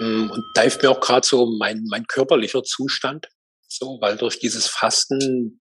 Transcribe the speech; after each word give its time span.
Ähm, 0.00 0.30
und 0.30 0.44
da 0.54 0.62
hilft 0.62 0.82
mir 0.82 0.90
auch 0.90 1.00
gerade 1.00 1.26
so 1.26 1.46
mein, 1.58 1.84
mein 1.88 2.06
körperlicher 2.06 2.62
Zustand. 2.62 3.26
So, 3.68 3.98
weil 4.00 4.16
durch 4.16 4.38
dieses 4.38 4.66
Fasten 4.66 5.60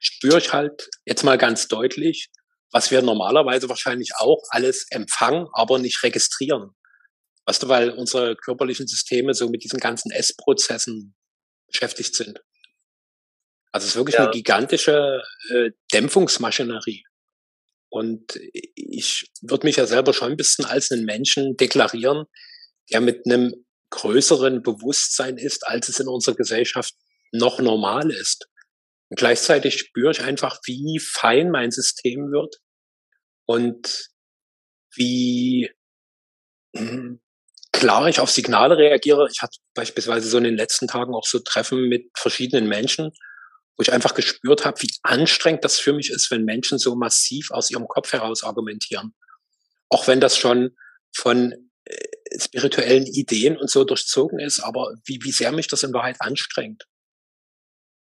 spüre 0.00 0.38
ich 0.38 0.52
halt 0.52 0.90
jetzt 1.06 1.22
mal 1.22 1.38
ganz 1.38 1.68
deutlich, 1.68 2.30
was 2.72 2.90
wir 2.90 3.00
normalerweise 3.02 3.68
wahrscheinlich 3.68 4.10
auch 4.18 4.42
alles 4.48 4.86
empfangen, 4.90 5.46
aber 5.52 5.78
nicht 5.78 6.02
registrieren. 6.02 6.70
Weißt 7.46 7.62
du, 7.62 7.68
weil 7.68 7.90
unsere 7.90 8.36
körperlichen 8.36 8.86
Systeme 8.86 9.34
so 9.34 9.48
mit 9.48 9.62
diesen 9.62 9.78
ganzen 9.78 10.10
Essprozessen 10.10 11.14
beschäftigt 11.68 12.14
sind. 12.14 12.40
Also 13.70 13.84
es 13.84 13.90
ist 13.90 13.96
wirklich 13.96 14.14
ja. 14.14 14.24
eine 14.24 14.30
gigantische 14.30 15.22
äh, 15.50 15.70
Dämpfungsmaschinerie. 15.92 17.04
Und 17.90 18.38
ich 18.74 19.30
würde 19.42 19.66
mich 19.66 19.76
ja 19.76 19.86
selber 19.86 20.12
schon 20.12 20.32
ein 20.32 20.36
bisschen 20.36 20.64
als 20.64 20.90
einen 20.90 21.04
Menschen 21.04 21.56
deklarieren, 21.56 22.24
der 22.90 23.00
mit 23.00 23.24
einem 23.26 23.54
größeren 23.90 24.62
Bewusstsein 24.62 25.38
ist, 25.38 25.66
als 25.66 25.88
es 25.88 26.00
in 26.00 26.08
unserer 26.08 26.34
Gesellschaft 26.34 26.94
noch 27.32 27.58
normal 27.60 28.10
ist. 28.10 28.48
Und 29.08 29.18
gleichzeitig 29.18 29.78
spüre 29.78 30.12
ich 30.12 30.22
einfach, 30.22 30.60
wie 30.64 30.98
fein 30.98 31.50
mein 31.50 31.70
System 31.70 32.32
wird 32.32 32.56
und 33.46 34.10
wie 34.94 35.70
hm, 36.74 37.20
klar 37.72 38.08
ich 38.08 38.20
auf 38.20 38.30
Signale 38.30 38.78
reagiere. 38.78 39.28
Ich 39.30 39.42
hatte 39.42 39.58
beispielsweise 39.74 40.28
so 40.28 40.38
in 40.38 40.44
den 40.44 40.56
letzten 40.56 40.88
Tagen 40.88 41.14
auch 41.14 41.26
so 41.26 41.38
Treffen 41.40 41.88
mit 41.88 42.10
verschiedenen 42.16 42.68
Menschen, 42.68 43.12
wo 43.76 43.82
ich 43.82 43.92
einfach 43.92 44.14
gespürt 44.14 44.64
habe, 44.64 44.80
wie 44.82 44.94
anstrengend 45.02 45.64
das 45.64 45.78
für 45.78 45.92
mich 45.92 46.10
ist, 46.10 46.30
wenn 46.30 46.44
Menschen 46.44 46.78
so 46.78 46.94
massiv 46.94 47.50
aus 47.50 47.70
ihrem 47.70 47.88
Kopf 47.88 48.12
heraus 48.12 48.44
argumentieren. 48.44 49.14
Auch 49.88 50.06
wenn 50.06 50.20
das 50.20 50.38
schon 50.38 50.76
von 51.14 51.70
spirituellen 52.38 53.06
Ideen 53.06 53.56
und 53.56 53.70
so 53.70 53.84
durchzogen 53.84 54.38
ist, 54.38 54.60
aber 54.60 54.94
wie, 55.04 55.18
wie 55.22 55.32
sehr 55.32 55.52
mich 55.52 55.68
das 55.68 55.82
in 55.82 55.92
Wahrheit 55.92 56.16
anstrengt. 56.20 56.84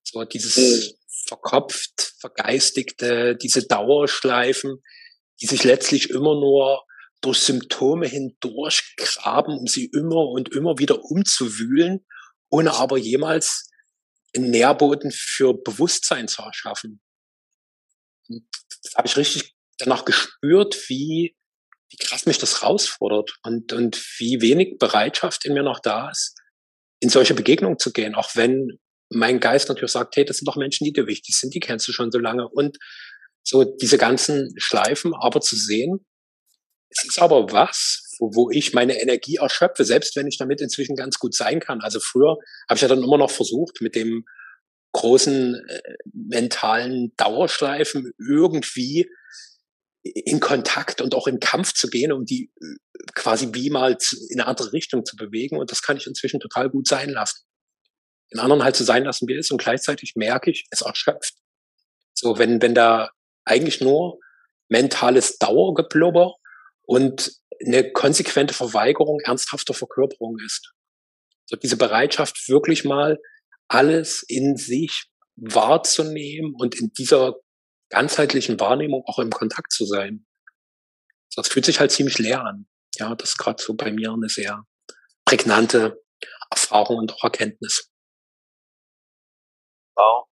So 0.03 0.23
dieses 0.23 0.57
mhm. 0.57 0.95
verkopft, 1.27 2.13
vergeistigte, 2.19 3.35
diese 3.35 3.67
Dauerschleifen, 3.67 4.81
die 5.41 5.47
sich 5.47 5.63
letztlich 5.63 6.09
immer 6.09 6.35
nur 6.35 6.85
durch 7.21 7.39
Symptome 7.39 8.07
hindurchgraben, 8.07 9.57
um 9.57 9.67
sie 9.67 9.85
immer 9.85 10.27
und 10.27 10.53
immer 10.53 10.77
wieder 10.77 11.03
umzuwühlen, 11.03 12.05
ohne 12.49 12.73
aber 12.73 12.97
jemals 12.97 13.69
einen 14.35 14.51
Nährboden 14.51 15.11
für 15.11 15.53
Bewusstsein 15.53 16.27
zu 16.27 16.41
erschaffen. 16.41 17.01
Und 18.27 18.47
da 18.83 18.99
habe 18.99 19.07
ich 19.07 19.17
richtig 19.17 19.55
danach 19.77 20.05
gespürt, 20.05 20.89
wie, 20.89 21.35
wie 21.89 21.97
krass 21.97 22.25
mich 22.25 22.37
das 22.37 22.61
herausfordert 22.61 23.35
und, 23.43 23.73
und 23.73 24.03
wie 24.19 24.41
wenig 24.41 24.77
Bereitschaft 24.77 25.45
in 25.45 25.53
mir 25.53 25.63
noch 25.63 25.79
da 25.79 26.09
ist, 26.09 26.35
in 26.99 27.09
solche 27.09 27.33
Begegnungen 27.33 27.79
zu 27.79 27.91
gehen, 27.91 28.15
auch 28.15 28.35
wenn 28.35 28.79
mein 29.09 29.39
Geist 29.39 29.69
natürlich 29.69 29.91
sagt, 29.91 30.15
hey, 30.15 30.25
das 30.25 30.37
sind 30.37 30.47
doch 30.47 30.55
Menschen, 30.55 30.85
die 30.85 30.93
dir 30.93 31.07
wichtig 31.07 31.35
sind, 31.35 31.53
die 31.53 31.59
kennst 31.59 31.87
du 31.87 31.91
schon 31.91 32.11
so 32.11 32.19
lange 32.19 32.47
und 32.47 32.77
so 33.43 33.63
diese 33.63 33.97
ganzen 33.97 34.53
Schleifen, 34.57 35.13
aber 35.15 35.41
zu 35.41 35.55
sehen, 35.55 36.05
es 36.89 37.05
ist 37.05 37.19
aber 37.19 37.51
was, 37.51 38.15
wo, 38.19 38.33
wo 38.35 38.49
ich 38.51 38.73
meine 38.73 39.01
Energie 39.01 39.37
erschöpfe, 39.37 39.85
selbst 39.85 40.15
wenn 40.15 40.27
ich 40.27 40.37
damit 40.37 40.61
inzwischen 40.61 40.95
ganz 40.95 41.17
gut 41.17 41.35
sein 41.35 41.59
kann. 41.59 41.81
Also 41.81 41.99
früher 41.99 42.37
habe 42.67 42.75
ich 42.75 42.81
ja 42.81 42.87
dann 42.87 43.03
immer 43.03 43.17
noch 43.17 43.31
versucht, 43.31 43.81
mit 43.81 43.95
dem 43.95 44.25
großen 44.91 45.55
äh, 45.55 45.81
mentalen 46.13 47.13
Dauerschleifen 47.15 48.11
irgendwie 48.17 49.09
in 50.03 50.39
Kontakt 50.39 51.02
und 51.02 51.14
auch 51.14 51.28
in 51.28 51.39
Kampf 51.39 51.73
zu 51.73 51.89
gehen, 51.89 52.11
um 52.11 52.25
die 52.25 52.52
äh, 52.61 53.05
quasi 53.14 53.50
wie 53.53 53.69
mal 53.69 53.97
in 54.30 54.39
eine 54.39 54.47
andere 54.47 54.72
Richtung 54.73 55.06
zu 55.06 55.16
bewegen. 55.16 55.58
Und 55.58 55.72
das 55.72 55.81
kann 55.81 55.97
ich 55.97 56.08
inzwischen 56.08 56.39
total 56.39 56.69
gut 56.69 56.88
sein 56.88 57.09
lassen. 57.09 57.44
Den 58.31 58.39
anderen 58.39 58.64
halt 58.64 58.75
zu 58.75 58.83
sein 58.83 59.03
lassen, 59.03 59.28
wie 59.28 59.36
es. 59.36 59.52
Und 59.52 59.61
gleichzeitig 59.61 60.14
merke 60.16 60.52
ich, 60.52 60.67
es 60.72 60.81
erschöpft. 60.81 61.36
So, 62.14 62.38
wenn, 62.38 62.61
wenn 62.61 62.75
da 62.75 63.09
eigentlich 63.46 63.81
nur 63.81 64.19
mentales 64.69 65.38
Dauergeblubber 65.40 66.35
und 66.84 67.31
eine 67.66 67.91
konsequente 67.91 68.53
Verweigerung 68.53 69.19
ernsthafter 69.22 69.73
Verkörperung 69.73 70.38
ist. 70.46 70.73
So 71.46 71.56
diese 71.56 71.78
Bereitschaft, 71.78 72.47
wirklich 72.47 72.85
mal 72.85 73.19
alles 73.68 74.23
in 74.28 74.56
sich 74.56 75.06
wahrzunehmen 75.35 76.53
und 76.56 76.75
in 76.79 76.91
dieser 76.94 77.35
ganzheitlichen 77.89 78.59
Wahrnehmung 78.59 79.03
auch 79.05 79.19
im 79.19 79.31
Kontakt 79.31 79.72
zu 79.72 79.85
sein. 79.85 80.25
Das 81.35 81.47
fühlt 81.47 81.66
sich 81.66 81.79
halt 81.79 81.91
ziemlich 81.91 82.17
leer 82.17 82.44
an. 82.44 82.67
Ja, 82.95 83.16
das 83.16 83.31
ist 83.31 83.38
gerade 83.38 83.61
so 83.61 83.75
bei 83.75 83.91
mir 83.91 84.11
eine 84.11 84.29
sehr 84.29 84.63
prägnante 85.25 86.01
Erfahrung 86.49 86.97
und 86.97 87.13
auch 87.13 87.23
Erkenntnis. 87.23 87.91
Wow. 89.95 90.29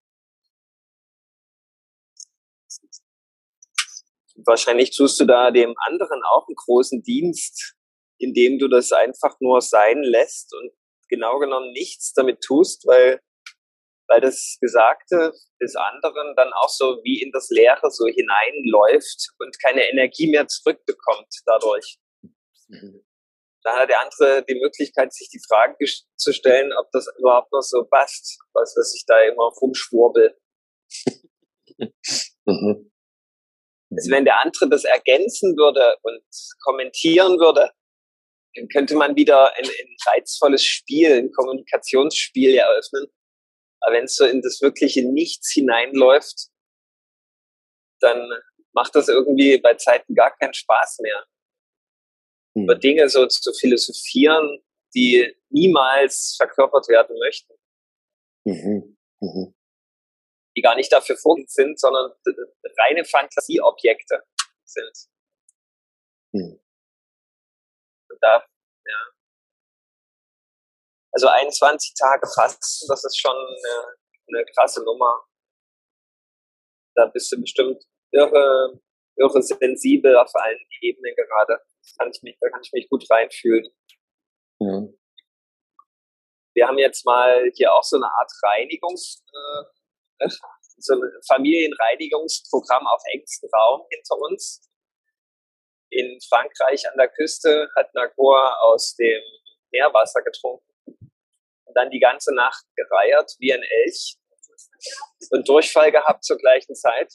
wahrscheinlich 4.47 4.95
tust 4.95 5.19
du 5.19 5.25
da 5.25 5.51
dem 5.51 5.75
anderen 5.85 6.21
auch 6.23 6.47
einen 6.47 6.55
großen 6.55 7.03
Dienst, 7.03 7.75
indem 8.17 8.57
du 8.57 8.67
das 8.67 8.91
einfach 8.91 9.35
nur 9.39 9.61
sein 9.61 10.01
lässt 10.01 10.55
und 10.55 10.71
genau 11.09 11.37
genommen 11.39 11.71
nichts 11.71 12.13
damit 12.13 12.41
tust, 12.41 12.87
weil, 12.87 13.19
weil 14.07 14.21
das 14.21 14.57
Gesagte 14.61 15.33
des 15.61 15.75
anderen 15.75 16.35
dann 16.35 16.51
auch 16.53 16.69
so 16.69 16.99
wie 17.03 17.21
in 17.21 17.31
das 17.31 17.49
Leere 17.49 17.91
so 17.91 18.05
hineinläuft 18.07 19.29
und 19.39 19.61
keine 19.61 19.89
Energie 19.89 20.29
mehr 20.29 20.47
zurückbekommt 20.47 21.27
dadurch. 21.45 21.97
Mhm. 22.67 23.03
Da 23.63 23.75
hat 23.75 23.89
der 23.89 24.01
andere 24.01 24.45
die 24.45 24.55
Möglichkeit, 24.55 25.13
sich 25.13 25.29
die 25.29 25.41
Frage 25.45 25.75
zu 26.15 26.31
stellen, 26.31 26.71
ob 26.79 26.89
das 26.91 27.07
überhaupt 27.19 27.51
noch 27.51 27.61
so 27.61 27.83
passt, 27.83 28.39
was, 28.53 28.73
was 28.77 28.95
ich 28.95 29.03
da 29.05 29.19
immer 29.19 29.51
rumschwurbel. 29.61 30.37
mhm. 32.45 32.91
Also 33.91 34.11
wenn 34.11 34.25
der 34.25 34.39
andere 34.39 34.69
das 34.69 34.83
ergänzen 34.83 35.57
würde 35.57 35.97
und 36.03 36.23
kommentieren 36.63 37.39
würde, 37.39 37.71
dann 38.55 38.67
könnte 38.69 38.95
man 38.95 39.15
wieder 39.15 39.53
ein, 39.55 39.65
ein 39.65 39.95
reizvolles 40.07 40.63
Spiel, 40.63 41.13
ein 41.13 41.31
Kommunikationsspiel 41.31 42.55
eröffnen. 42.55 43.07
Aber 43.87 43.95
wenn 43.95 44.03
es 44.03 44.15
so 44.15 44.25
in 44.25 44.41
das 44.41 44.61
wirkliche 44.61 45.07
Nichts 45.09 45.51
hineinläuft, 45.51 46.49
dann 48.01 48.29
macht 48.73 48.93
das 48.95 49.07
irgendwie 49.07 49.57
bei 49.59 49.75
Zeiten 49.75 50.13
gar 50.13 50.35
keinen 50.37 50.53
Spaß 50.53 50.99
mehr. 50.99 51.25
Hm. 52.55 52.63
Über 52.63 52.75
Dinge 52.75 53.07
so 53.07 53.25
zu 53.27 53.53
philosophieren, 53.53 54.61
die 54.93 55.33
niemals 55.49 56.35
verkörpert 56.37 56.89
werden 56.89 57.17
möchten. 57.19 57.53
Mhm. 58.43 58.97
Mhm 59.21 59.53
die 60.57 60.61
gar 60.61 60.75
nicht 60.75 60.91
dafür 60.91 61.15
vorgesehen 61.15 61.47
sind, 61.47 61.79
sondern 61.79 62.11
reine 62.79 63.05
Fantasieobjekte 63.05 64.23
sind. 64.65 64.97
Hm. 66.33 66.59
Und 68.09 68.17
da. 68.21 68.43
Also 71.17 71.29
21 71.29 71.95
Tage 71.99 72.27
Fasten, 72.27 72.85
das 72.89 73.03
ist 73.03 73.19
schon 73.19 73.35
eine, 73.35 73.97
eine 74.27 74.45
krasse 74.53 74.83
Nummer. 74.83 75.25
Da 76.93 77.07
bist 77.07 77.31
du 77.31 77.41
bestimmt 77.41 77.83
irre, 78.11 78.79
irre 79.15 79.41
sensibel 79.41 80.15
auf 80.15 80.29
allen 80.35 80.59
Ebenen 80.79 81.15
gerade. 81.15 81.59
kann 81.97 82.11
ich 82.11 82.21
mich, 82.21 82.37
da 82.39 82.51
kann 82.51 82.61
ich 82.61 82.71
mich 82.71 82.87
gut 82.87 83.03
reinfühlen. 83.09 83.67
Mhm. 84.59 84.95
Wir 86.53 86.67
haben 86.67 86.77
jetzt 86.77 87.03
mal 87.03 87.49
hier 87.55 87.73
auch 87.73 87.81
so 87.81 87.95
eine 87.95 88.05
Art 88.05 88.31
Reinigungs, 88.43 89.25
äh, 90.19 90.27
so 90.77 90.93
ein 90.93 91.01
Familienreinigungsprogramm 91.27 92.85
auf 92.85 93.01
engstem 93.11 93.49
Raum 93.55 93.87
hinter 93.89 94.19
uns. 94.19 94.69
In 95.89 96.19
Frankreich 96.29 96.87
an 96.87 96.97
der 96.99 97.09
Küste 97.09 97.69
hat 97.75 97.91
Nagor 97.95 98.55
aus 98.61 98.95
dem 98.97 99.23
Meerwasser 99.71 100.21
getrunken 100.21 100.67
und 101.67 101.75
dann 101.75 101.89
die 101.89 101.99
ganze 101.99 102.33
Nacht 102.33 102.63
gereiert 102.75 103.31
wie 103.39 103.53
ein 103.53 103.63
Elch 103.63 104.17
und 105.31 105.47
Durchfall 105.47 105.91
gehabt 105.91 106.23
zur 106.23 106.37
gleichen 106.37 106.75
Zeit. 106.75 107.13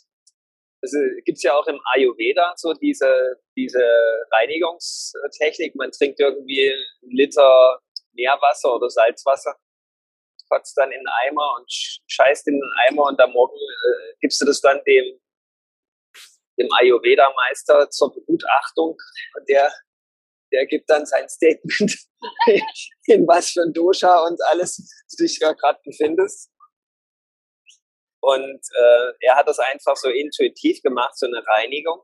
Also 0.82 0.98
gibt's 1.24 1.42
ja 1.42 1.54
auch 1.54 1.66
im 1.68 1.80
Ayurveda 1.94 2.54
so 2.56 2.74
diese, 2.74 3.36
diese 3.56 3.84
Reinigungstechnik. 4.32 5.76
Man 5.76 5.92
trinkt 5.92 6.18
irgendwie 6.18 6.70
einen 6.70 7.12
Liter 7.12 7.80
Meerwasser 8.12 8.74
oder 8.74 8.90
Salzwasser 8.90 9.56
kotzt 10.52 10.76
dann 10.76 10.92
in 10.92 11.00
den 11.00 11.08
Eimer 11.08 11.56
und 11.58 11.70
scheißt 12.06 12.46
in 12.48 12.54
den 12.54 12.70
Eimer 12.86 13.04
und 13.04 13.20
am 13.20 13.32
Morgen 13.32 13.56
äh, 13.56 14.14
gibst 14.20 14.40
du 14.40 14.44
das 14.44 14.60
dann 14.60 14.82
dem, 14.84 15.18
dem 16.58 16.68
Ayurveda-Meister 16.72 17.88
zur 17.90 18.12
Begutachtung 18.12 18.96
und 19.34 19.48
der, 19.48 19.72
der 20.52 20.66
gibt 20.66 20.88
dann 20.88 21.06
sein 21.06 21.28
Statement, 21.28 21.96
in 23.06 23.26
was 23.26 23.50
für 23.50 23.62
ein 23.62 23.72
Dosha 23.72 24.26
und 24.26 24.40
alles 24.50 24.76
du 25.16 25.24
dich 25.24 25.40
gerade 25.40 25.80
befindest. 25.84 26.50
Und 28.20 28.60
äh, 28.78 29.12
er 29.20 29.36
hat 29.36 29.48
das 29.48 29.58
einfach 29.58 29.96
so 29.96 30.08
intuitiv 30.08 30.80
gemacht, 30.82 31.18
so 31.18 31.26
eine 31.26 31.42
Reinigung. 31.44 32.00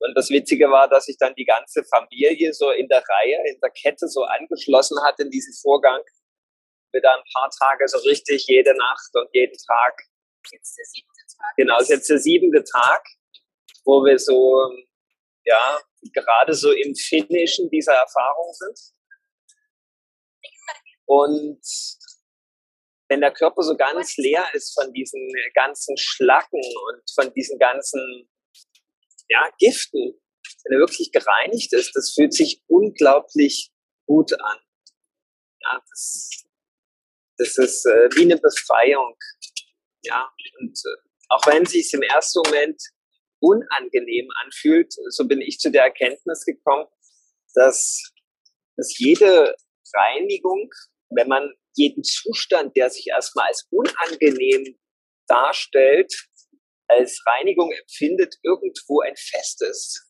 Und 0.00 0.14
das 0.16 0.28
Witzige 0.30 0.68
war, 0.70 0.88
dass 0.88 1.06
sich 1.06 1.16
dann 1.18 1.34
die 1.36 1.44
ganze 1.44 1.84
Familie 1.84 2.52
so 2.52 2.70
in 2.70 2.88
der 2.88 3.02
Reihe, 3.08 3.38
in 3.48 3.58
der 3.60 3.70
Kette 3.70 4.08
so 4.08 4.24
angeschlossen 4.24 4.98
hat 5.04 5.18
in 5.20 5.30
diesen 5.30 5.54
Vorgang. 5.62 6.02
Wir 6.92 7.00
da 7.00 7.14
ein 7.14 7.24
paar 7.32 7.50
Tage 7.50 7.86
so 7.88 7.98
richtig 7.98 8.46
jede 8.46 8.74
Nacht 8.74 9.10
und 9.14 9.28
jeden 9.32 9.56
Tag. 9.66 10.02
Jetzt 10.50 10.76
der 10.76 10.84
siebte 10.84 11.36
Tag. 11.38 11.56
Genau, 11.56 11.78
ist 11.78 11.90
jetzt 11.90 12.10
der 12.10 12.18
siebte 12.18 12.64
Tag, 12.64 13.04
wo 13.84 14.04
wir 14.04 14.18
so, 14.18 14.70
ja, 15.44 15.80
gerade 16.12 16.54
so 16.54 16.72
im 16.72 16.94
Finishen 16.94 17.70
dieser 17.70 17.94
Erfahrung 17.94 18.52
sind. 18.52 18.78
Und 21.06 21.62
wenn 23.08 23.20
der 23.20 23.32
Körper 23.32 23.62
so 23.62 23.76
ganz 23.76 24.16
leer 24.16 24.46
ist 24.52 24.74
von 24.74 24.92
diesen 24.92 25.28
ganzen 25.54 25.96
Schlacken 25.96 26.60
und 26.60 27.02
von 27.14 27.32
diesen 27.34 27.58
ganzen 27.58 28.28
ja, 29.28 29.48
Giften, 29.58 30.20
wenn 30.64 30.72
er 30.72 30.80
wirklich 30.80 31.12
gereinigt 31.12 31.72
ist, 31.72 31.94
das 31.94 32.12
fühlt 32.12 32.32
sich 32.32 32.62
unglaublich 32.66 33.70
gut 34.06 34.32
an. 34.32 34.58
Ja, 35.62 35.82
das, 35.88 36.44
das 37.38 37.58
ist 37.58 37.86
äh, 37.86 38.08
wie 38.16 38.22
eine 38.22 38.38
Befreiung. 38.38 39.16
Ja, 40.02 40.30
und 40.60 40.78
äh, 40.84 41.08
auch 41.28 41.46
wenn 41.46 41.64
es 41.64 41.70
sich 41.70 41.92
im 41.92 42.02
ersten 42.02 42.40
Moment 42.44 42.80
unangenehm 43.46 44.28
anfühlt, 44.44 44.92
so 45.10 45.26
bin 45.26 45.40
ich 45.40 45.58
zu 45.58 45.70
der 45.70 45.84
Erkenntnis 45.84 46.44
gekommen, 46.44 46.86
dass, 47.54 48.12
dass 48.76 48.98
jede 48.98 49.54
Reinigung, 49.94 50.70
wenn 51.10 51.28
man 51.28 51.54
jeden 51.74 52.02
Zustand, 52.02 52.76
der 52.76 52.90
sich 52.90 53.06
erstmal 53.08 53.48
als 53.48 53.66
unangenehm 53.70 54.78
darstellt, 55.28 56.12
als 56.88 57.22
Reinigung 57.26 57.72
empfindet, 57.72 58.36
irgendwo 58.42 59.00
ein 59.00 59.16
Festes, 59.16 60.08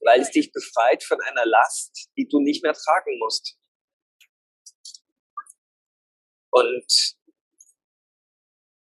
weil 0.00 0.20
es 0.20 0.30
dich 0.30 0.52
befreit 0.52 1.04
von 1.04 1.20
einer 1.22 1.46
Last, 1.46 2.10
die 2.16 2.26
du 2.28 2.40
nicht 2.40 2.62
mehr 2.62 2.74
tragen 2.74 3.18
musst. 3.18 3.56
Und 6.50 7.16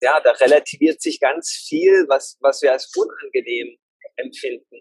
ja, 0.00 0.20
da 0.20 0.32
relativiert 0.32 1.00
sich 1.02 1.20
ganz 1.20 1.50
viel, 1.50 2.06
was, 2.08 2.36
was 2.40 2.62
wir 2.62 2.72
als 2.72 2.90
unangenehm 2.96 3.78
empfinden. 4.16 4.80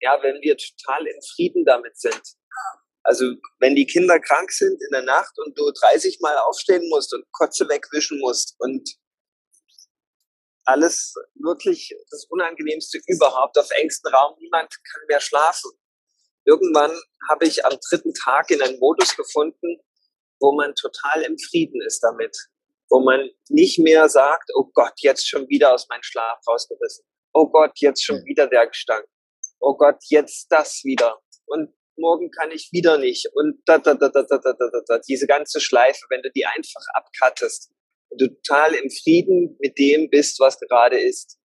Ja, 0.00 0.22
wenn 0.22 0.40
wir 0.40 0.56
total 0.56 1.06
in 1.06 1.20
Frieden 1.34 1.64
damit 1.64 1.98
sind. 1.98 2.22
Also 3.02 3.34
wenn 3.58 3.74
die 3.74 3.86
Kinder 3.86 4.18
krank 4.18 4.50
sind 4.50 4.80
in 4.82 4.90
der 4.92 5.02
Nacht 5.02 5.38
und 5.38 5.58
du 5.58 5.70
30 5.70 6.20
Mal 6.20 6.36
aufstehen 6.38 6.88
musst 6.88 7.12
und 7.12 7.24
Kotze 7.32 7.68
wegwischen 7.68 8.18
musst 8.18 8.54
und 8.58 8.88
alles 10.64 11.14
wirklich 11.34 11.94
das 12.10 12.24
Unangenehmste 12.30 13.00
überhaupt 13.06 13.58
auf 13.58 13.70
engstem 13.72 14.12
Raum. 14.14 14.36
Niemand 14.40 14.70
kann 14.70 15.02
mehr 15.08 15.20
schlafen. 15.20 15.70
Irgendwann 16.46 16.92
habe 17.28 17.46
ich 17.46 17.64
am 17.64 17.76
dritten 17.90 18.14
Tag 18.14 18.50
in 18.50 18.62
einen 18.62 18.78
Modus 18.78 19.14
gefunden, 19.16 19.80
wo 20.40 20.52
man 20.52 20.74
total 20.74 21.22
im 21.22 21.38
Frieden 21.38 21.82
ist 21.82 22.00
damit. 22.00 22.36
Wo 22.94 23.00
man 23.00 23.28
nicht 23.48 23.80
mehr 23.80 24.08
sagt, 24.08 24.50
oh 24.54 24.70
Gott, 24.72 24.92
jetzt 24.98 25.28
schon 25.28 25.48
wieder 25.48 25.74
aus 25.74 25.88
meinem 25.88 26.04
Schlaf 26.04 26.38
rausgerissen. 26.46 27.04
Oh 27.32 27.48
Gott, 27.48 27.72
jetzt 27.80 28.04
schon 28.04 28.24
wieder 28.24 28.46
der 28.46 28.68
Gestank. 28.68 29.04
Oh 29.58 29.74
Gott, 29.76 29.96
jetzt 30.10 30.46
das 30.50 30.82
wieder. 30.84 31.18
Und 31.46 31.74
morgen 31.96 32.30
kann 32.30 32.52
ich 32.52 32.68
wieder 32.70 32.96
nicht. 32.96 33.26
Und 33.34 33.60
da, 33.66 33.78
da, 33.78 33.94
da, 33.94 34.10
da, 34.10 34.22
da, 34.22 34.38
da, 34.38 34.52
da, 34.52 34.80
da. 34.86 34.98
diese 35.08 35.26
ganze 35.26 35.60
Schleife, 35.60 36.06
wenn 36.08 36.22
du 36.22 36.30
die 36.30 36.46
einfach 36.46 36.82
abkattest, 36.94 37.72
du 38.16 38.28
total 38.28 38.74
im 38.74 38.88
Frieden 38.88 39.56
mit 39.58 39.76
dem 39.76 40.08
bist, 40.08 40.38
was 40.38 40.60
gerade 40.60 41.00
ist, 41.00 41.36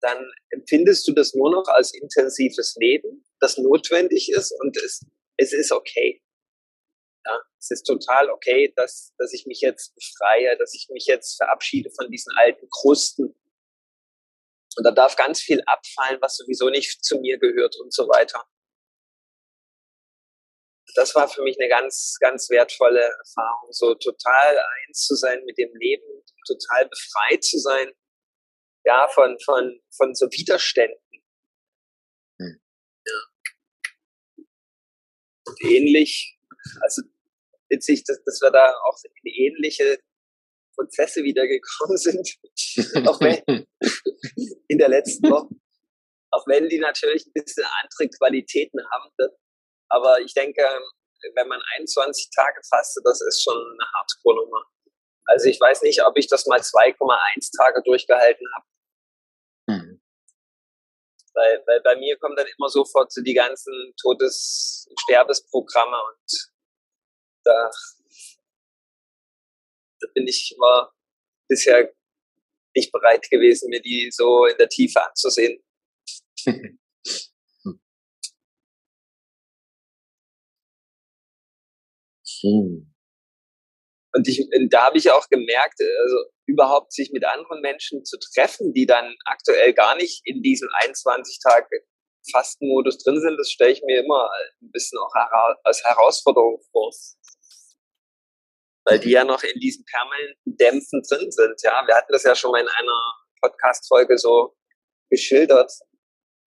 dann 0.00 0.32
empfindest 0.48 1.06
du 1.06 1.12
das 1.12 1.34
nur 1.34 1.50
noch 1.50 1.68
als 1.68 1.92
intensives 1.92 2.74
Leben, 2.78 3.22
das 3.38 3.58
notwendig 3.58 4.30
ist 4.30 4.58
und 4.62 4.78
es, 4.78 5.04
es 5.36 5.52
ist 5.52 5.72
okay. 5.72 6.22
Ja, 7.26 7.40
es 7.58 7.70
ist 7.70 7.84
total 7.84 8.30
okay, 8.30 8.72
dass, 8.76 9.14
dass 9.18 9.32
ich 9.32 9.46
mich 9.46 9.60
jetzt 9.60 9.94
befreie, 9.94 10.56
dass 10.58 10.74
ich 10.74 10.88
mich 10.90 11.06
jetzt 11.06 11.36
verabschiede 11.36 11.90
von 11.90 12.10
diesen 12.10 12.32
alten 12.36 12.68
Krusten. 12.70 13.34
Und 14.76 14.84
da 14.84 14.90
darf 14.90 15.16
ganz 15.16 15.40
viel 15.40 15.62
abfallen, 15.66 16.20
was 16.20 16.36
sowieso 16.36 16.68
nicht 16.68 17.04
zu 17.04 17.18
mir 17.20 17.38
gehört 17.38 17.76
und 17.76 17.94
so 17.94 18.08
weiter 18.08 18.44
das 20.94 21.14
war 21.14 21.28
für 21.28 21.42
mich 21.42 21.58
eine 21.58 21.68
ganz, 21.68 22.16
ganz 22.20 22.48
wertvolle 22.50 23.00
Erfahrung, 23.00 23.72
so 23.72 23.94
total 23.94 24.58
eins 24.58 25.06
zu 25.06 25.14
sein 25.14 25.44
mit 25.44 25.58
dem 25.58 25.74
Leben, 25.76 26.04
total 26.46 26.88
befreit 26.88 27.42
zu 27.42 27.58
sein, 27.58 27.92
ja, 28.84 29.08
von, 29.08 29.38
von, 29.44 29.80
von 29.96 30.14
so 30.14 30.26
Widerständen. 30.30 30.98
Hm. 32.38 32.60
Ja. 33.06 34.44
Und 35.46 35.64
ähnlich, 35.64 36.38
also 36.80 37.02
witzig, 37.74 38.04
dass, 38.04 38.22
dass 38.24 38.40
wir 38.40 38.50
da 38.50 38.72
auch 38.86 38.98
in 39.22 39.32
ähnliche 39.32 39.98
Prozesse 40.74 41.22
wiedergekommen 41.22 41.96
sind, 42.06 42.28
auch 43.06 43.20
wenn 43.20 43.66
in 44.68 44.78
der 44.78 44.88
letzten 44.88 45.30
Woche, 45.30 45.48
auch 46.30 46.46
wenn 46.46 46.68
die 46.68 46.78
natürlich 46.78 47.26
ein 47.26 47.32
bisschen 47.32 47.64
andere 47.82 48.08
Qualitäten 48.18 48.80
haben, 48.90 49.10
aber 49.88 50.20
ich 50.20 50.34
denke, 50.34 50.62
wenn 51.34 51.48
man 51.48 51.60
21 51.76 52.30
Tage 52.34 52.60
fastet, 52.68 53.04
das 53.06 53.20
ist 53.22 53.42
schon 53.42 53.56
eine 53.56 53.92
Hardcore-Nummer. 53.94 54.64
Also 55.26 55.48
ich 55.48 55.58
weiß 55.60 55.82
nicht, 55.82 56.04
ob 56.04 56.16
ich 56.18 56.26
das 56.26 56.46
mal 56.46 56.60
2,1 56.60 57.56
Tage 57.56 57.82
durchgehalten 57.82 58.46
habe. 58.54 58.66
Mhm. 59.66 60.00
Weil, 61.32 61.62
weil 61.66 61.80
bei 61.82 61.96
mir 61.96 62.18
kommen 62.18 62.36
dann 62.36 62.46
immer 62.58 62.68
sofort 62.68 63.10
so 63.12 63.22
die 63.22 63.34
ganzen 63.34 63.94
Todes-Sterbesprogramme 64.00 65.96
und 65.96 66.53
da, 67.44 67.70
da 70.00 70.08
bin 70.14 70.26
ich 70.26 70.54
immer 70.56 70.92
bisher 71.48 71.92
nicht 72.76 72.90
bereit 72.92 73.28
gewesen, 73.30 73.70
mir 73.70 73.80
die 73.80 74.10
so 74.10 74.46
in 74.46 74.56
der 74.58 74.68
Tiefe 74.68 75.04
anzusehen. 75.04 75.62
Hm. 82.44 82.94
Und 84.14 84.28
ich, 84.28 84.46
da 84.68 84.84
habe 84.84 84.98
ich 84.98 85.10
auch 85.10 85.28
gemerkt, 85.28 85.80
also 85.80 86.16
überhaupt 86.46 86.92
sich 86.92 87.10
mit 87.10 87.24
anderen 87.24 87.60
Menschen 87.62 88.04
zu 88.04 88.18
treffen, 88.18 88.72
die 88.72 88.86
dann 88.86 89.14
aktuell 89.24 89.72
gar 89.72 89.96
nicht 89.96 90.20
in 90.24 90.42
diesem 90.42 90.68
21 90.72 91.38
Tage 91.42 91.66
Fastenmodus 92.30 92.98
drin 92.98 93.20
sind, 93.20 93.36
das 93.38 93.50
stelle 93.50 93.72
ich 93.72 93.82
mir 93.82 94.00
immer 94.00 94.30
ein 94.60 94.70
bisschen 94.70 94.98
auch 94.98 95.12
als 95.64 95.82
Herausforderung 95.84 96.60
vor. 96.70 96.92
Weil 98.86 98.98
die 98.98 99.10
ja 99.10 99.24
noch 99.24 99.42
in 99.42 99.58
diesen 99.60 99.84
permanenten 99.84 100.56
Dämpfen 100.56 101.02
drin 101.08 101.30
sind. 101.30 101.62
Ja, 101.62 101.82
wir 101.86 101.94
hatten 101.94 102.12
das 102.12 102.24
ja 102.24 102.34
schon 102.34 102.50
mal 102.50 102.60
in 102.60 102.68
einer 102.68 103.14
Podcast-Folge 103.40 104.18
so 104.18 104.54
geschildert, 105.10 105.72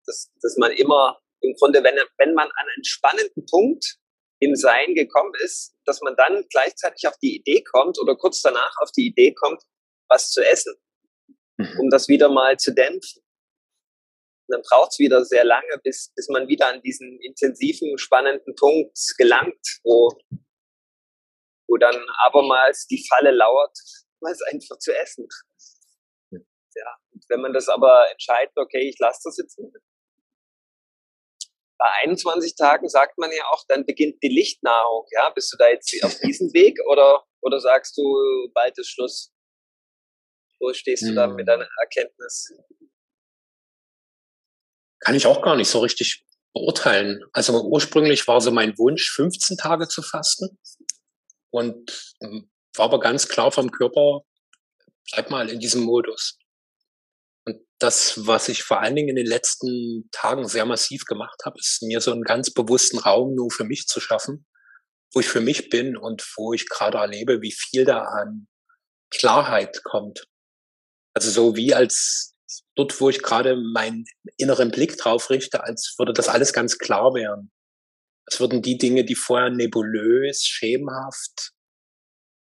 dass, 0.06 0.30
dass 0.42 0.56
man 0.58 0.72
immer 0.72 1.18
im 1.40 1.54
Grunde, 1.54 1.82
wenn, 1.82 1.96
wenn 2.18 2.34
man 2.34 2.48
an 2.48 2.66
einen 2.74 2.84
spannenden 2.84 3.46
Punkt 3.46 3.98
im 4.40 4.54
Sein 4.54 4.94
gekommen 4.94 5.32
ist, 5.42 5.74
dass 5.84 6.00
man 6.02 6.14
dann 6.16 6.44
gleichzeitig 6.50 7.06
auf 7.08 7.16
die 7.22 7.36
Idee 7.36 7.62
kommt 7.62 7.98
oder 7.98 8.16
kurz 8.16 8.42
danach 8.42 8.74
auf 8.82 8.90
die 8.92 9.06
Idee 9.06 9.32
kommt, 9.32 9.62
was 10.08 10.30
zu 10.30 10.44
essen, 10.44 10.74
mhm. 11.56 11.80
um 11.80 11.90
das 11.90 12.08
wieder 12.08 12.28
mal 12.28 12.56
zu 12.58 12.74
dämpfen. 12.74 13.22
Und 14.48 14.56
dann 14.56 14.62
braucht 14.62 14.92
es 14.92 14.98
wieder 14.98 15.24
sehr 15.24 15.44
lange, 15.44 15.78
bis, 15.82 16.12
bis 16.14 16.28
man 16.28 16.46
wieder 16.48 16.68
an 16.68 16.82
diesen 16.82 17.18
intensiven, 17.20 17.98
spannenden 17.98 18.54
Punkt 18.54 18.96
gelangt, 19.16 19.80
wo, 19.82 20.16
wo 21.68 21.76
dann 21.76 21.96
abermals 22.24 22.86
die 22.86 23.04
Falle 23.08 23.30
lauert, 23.30 23.76
was 24.20 24.40
einfach 24.42 24.78
zu 24.78 24.94
essen. 24.94 25.26
Ja, 26.30 26.96
wenn 27.28 27.40
man 27.40 27.52
das 27.52 27.68
aber 27.68 28.10
entscheidet, 28.10 28.52
okay, 28.56 28.88
ich 28.88 28.98
lasse 28.98 29.20
das 29.24 29.38
jetzt 29.38 29.58
bei 31.78 31.88
21 32.04 32.56
Tagen 32.56 32.88
sagt 32.88 33.18
man 33.18 33.30
ja 33.32 33.44
auch, 33.50 33.64
dann 33.68 33.84
beginnt 33.84 34.22
die 34.22 34.28
Lichtnahrung. 34.28 35.06
Ja, 35.10 35.30
bist 35.30 35.52
du 35.52 35.56
da 35.56 35.68
jetzt 35.68 35.92
auf 36.02 36.18
diesem 36.24 36.52
Weg 36.52 36.78
oder, 36.90 37.24
oder 37.42 37.60
sagst 37.60 37.96
du, 37.98 38.50
bald 38.54 38.78
ist 38.78 38.90
Schluss? 38.90 39.32
Wo 40.58 40.72
stehst 40.72 41.02
du 41.02 41.08
hm. 41.08 41.16
da 41.16 41.26
mit 41.26 41.46
deiner 41.46 41.68
Erkenntnis? 41.80 42.52
Kann 45.00 45.14
ich 45.14 45.26
auch 45.26 45.42
gar 45.42 45.56
nicht 45.56 45.68
so 45.68 45.80
richtig 45.80 46.24
beurteilen. 46.54 47.22
Also 47.32 47.62
ursprünglich 47.64 48.26
war 48.26 48.40
so 48.40 48.50
mein 48.50 48.78
Wunsch, 48.78 49.10
15 49.14 49.58
Tage 49.58 49.88
zu 49.88 50.02
fasten. 50.02 50.58
Und 51.50 52.14
ähm, 52.20 52.50
war 52.76 52.86
aber 52.86 53.00
ganz 53.00 53.28
klar 53.28 53.50
vom 53.52 53.70
Körper, 53.70 54.22
bleib 55.12 55.30
mal 55.30 55.48
in 55.48 55.60
diesem 55.60 55.82
Modus. 55.82 56.38
Und 57.44 57.58
das, 57.78 58.26
was 58.26 58.48
ich 58.48 58.62
vor 58.62 58.80
allen 58.80 58.96
Dingen 58.96 59.10
in 59.10 59.16
den 59.16 59.26
letzten 59.26 60.08
Tagen 60.10 60.48
sehr 60.48 60.66
massiv 60.66 61.04
gemacht 61.04 61.42
habe, 61.44 61.58
ist 61.58 61.82
mir 61.82 62.00
so 62.00 62.12
einen 62.12 62.22
ganz 62.22 62.52
bewussten 62.52 62.98
Raum 62.98 63.34
nur 63.34 63.50
für 63.50 63.64
mich 63.64 63.86
zu 63.86 64.00
schaffen, 64.00 64.46
wo 65.14 65.20
ich 65.20 65.28
für 65.28 65.40
mich 65.40 65.70
bin 65.70 65.96
und 65.96 66.26
wo 66.36 66.52
ich 66.52 66.68
gerade 66.68 66.98
erlebe, 66.98 67.40
wie 67.42 67.52
viel 67.52 67.84
da 67.84 68.02
an 68.02 68.48
Klarheit 69.10 69.82
kommt. 69.84 70.26
Also 71.14 71.30
so 71.30 71.56
wie 71.56 71.72
als 71.72 72.34
dort, 72.74 73.00
wo 73.00 73.08
ich 73.08 73.22
gerade 73.22 73.56
meinen 73.56 74.04
inneren 74.36 74.70
Blick 74.70 74.98
drauf 74.98 75.30
richte, 75.30 75.62
als 75.64 75.94
würde 75.98 76.12
das 76.12 76.28
alles 76.28 76.52
ganz 76.52 76.78
klar 76.78 77.14
werden. 77.14 77.50
Es 78.26 78.40
würden 78.40 78.62
die 78.62 78.78
Dinge, 78.78 79.04
die 79.04 79.14
vorher 79.14 79.50
nebulös, 79.50 80.44
schemenhaft, 80.44 81.52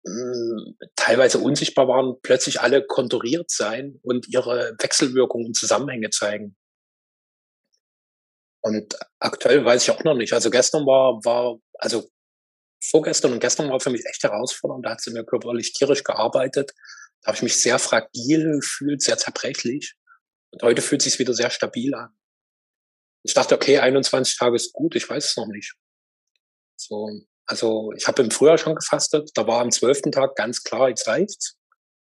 hm, 0.07 0.77
teilweise 0.97 1.39
unsichtbar 1.39 1.89
waren, 1.89 2.17
plötzlich 2.23 2.61
alle 2.61 2.85
konturiert 2.85 3.51
sein 3.51 4.01
und 4.03 4.29
ihre 4.29 4.75
Wechselwirkungen 4.81 5.49
und 5.49 5.57
Zusammenhänge 5.57 6.11
zeigen. 6.11 6.57
Und 8.63 8.97
aktuell 9.19 9.65
weiß 9.65 9.83
ich 9.83 9.91
auch 9.91 10.05
noch 10.05 10.15
nicht. 10.15 10.33
Also 10.33 10.51
gestern 10.51 10.87
war, 10.87 11.25
war, 11.25 11.59
also 11.75 12.09
vorgestern 12.81 13.33
und 13.33 13.41
gestern 13.41 13.71
war 13.71 13.81
für 13.81 13.91
mich 13.91 14.05
echt 14.07 14.23
herausfordernd. 14.23 14.87
Da 14.87 14.91
hat 14.91 15.01
sie 15.01 15.13
mir 15.13 15.25
körperlich 15.25 15.73
tierisch 15.73 16.05
gearbeitet. 16.05 16.73
Da 17.23 17.29
habe 17.29 17.37
ich 17.37 17.43
mich 17.43 17.61
sehr 17.61 17.79
fragil 17.79 18.61
gefühlt, 18.61 19.03
sehr 19.03 19.19
zerbrechlich. 19.19 19.95
Und 20.51 20.63
heute 20.63 20.83
fühlt 20.83 21.01
es 21.01 21.13
sich 21.13 21.19
wieder 21.19 21.35
sehr 21.35 21.51
stabil 21.51 21.95
an. 21.95 22.11
Ich 23.23 23.35
dachte, 23.35 23.55
okay, 23.55 23.79
21 23.79 24.37
Tage 24.37 24.57
ist 24.57 24.73
gut, 24.73 24.97
ich 24.97 25.09
weiß 25.09 25.25
es 25.25 25.37
noch 25.37 25.47
nicht. 25.47 25.75
So, 26.77 27.09
also 27.47 27.93
ich 27.97 28.07
habe 28.09 28.23
im 28.23 28.31
Frühjahr 28.31 28.59
schon 28.59 28.75
gefastet, 28.75 29.31
da 29.35 29.47
war 29.47 29.61
am 29.61 29.71
zwölften 29.71 30.13
Tag 30.13 30.37
ganz 30.37 30.63
klar, 30.63 30.89
jetzt 30.89 31.07
reicht's. 31.07 31.57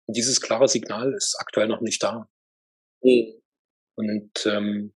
Und 0.07 0.17
dieses 0.17 0.41
klare 0.41 0.69
Signal 0.69 1.13
ist 1.15 1.37
aktuell 1.39 1.69
noch 1.69 1.81
nicht 1.81 2.03
da. 2.03 2.29
Mhm. 3.03 3.41
Und 3.95 4.47
ähm, 4.47 4.95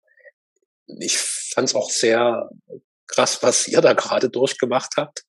ich 0.87 1.19
fand 1.19 1.69
es 1.69 1.75
auch 1.75 1.91
sehr 1.91 2.49
krass, 3.07 3.43
was 3.43 3.69
ihr 3.69 3.81
da 3.81 3.93
gerade 3.93 4.31
durchgemacht 4.31 4.97
habt. 4.97 5.25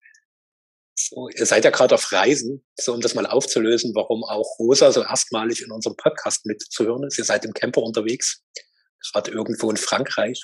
So, 1.00 1.30
ihr 1.30 1.46
seid 1.46 1.64
ja 1.64 1.70
gerade 1.70 1.94
auf 1.94 2.12
Reisen, 2.12 2.66
so 2.76 2.94
um 2.94 3.02
das 3.02 3.14
mal 3.14 3.28
aufzulösen, 3.28 3.94
warum 3.94 4.24
auch 4.24 4.58
Rosa 4.58 4.92
so 4.92 5.04
erstmalig 5.04 5.62
in 5.62 5.72
unserem 5.72 5.96
Podcast 5.96 6.46
mitzuhören 6.48 7.04
ist. 7.04 7.20
Ihr 7.20 7.26
seid 7.26 7.46
im 7.46 7.54
Camper 7.54 7.84
unterwegs, 7.84 8.44
gerade 9.12 9.30
irgendwo 9.30 9.70
in 9.70 9.78
Frankreich. 9.78 10.44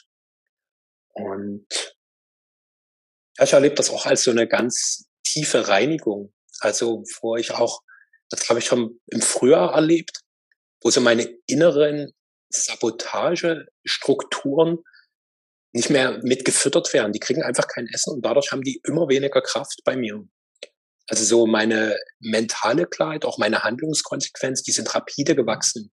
Und 1.13 1.65
ja, 3.37 3.45
ich 3.45 3.53
erlebe 3.53 3.75
das 3.75 3.89
auch 3.89 4.05
als 4.05 4.23
so 4.23 4.31
eine 4.31 4.45
ganz 4.47 5.05
tiefe 5.23 5.67
Reinigung. 5.67 6.33
Also, 6.59 7.03
wo 7.21 7.35
ich 7.35 7.51
auch, 7.51 7.81
das 8.29 8.47
habe 8.49 8.59
ich 8.59 8.65
schon 8.65 8.99
im 9.07 9.21
Frühjahr 9.21 9.73
erlebt, 9.73 10.21
wo 10.81 10.91
so 10.91 11.01
meine 11.01 11.27
inneren 11.47 12.13
Sabotagestrukturen 12.49 14.77
nicht 15.73 15.89
mehr 15.89 16.19
mitgefüttert 16.23 16.93
werden. 16.93 17.11
Die 17.13 17.19
kriegen 17.19 17.41
einfach 17.41 17.67
kein 17.67 17.87
Essen 17.87 18.13
und 18.13 18.23
dadurch 18.23 18.51
haben 18.51 18.61
die 18.61 18.79
immer 18.85 19.09
weniger 19.09 19.41
Kraft 19.41 19.81
bei 19.83 19.95
mir. 19.95 20.23
Also 21.09 21.25
so 21.25 21.47
meine 21.47 21.97
mentale 22.19 22.85
Klarheit, 22.85 23.25
auch 23.25 23.39
meine 23.39 23.63
Handlungskonsequenz, 23.63 24.61
die 24.63 24.71
sind 24.71 24.93
rapide 24.93 25.35
gewachsen. 25.35 25.91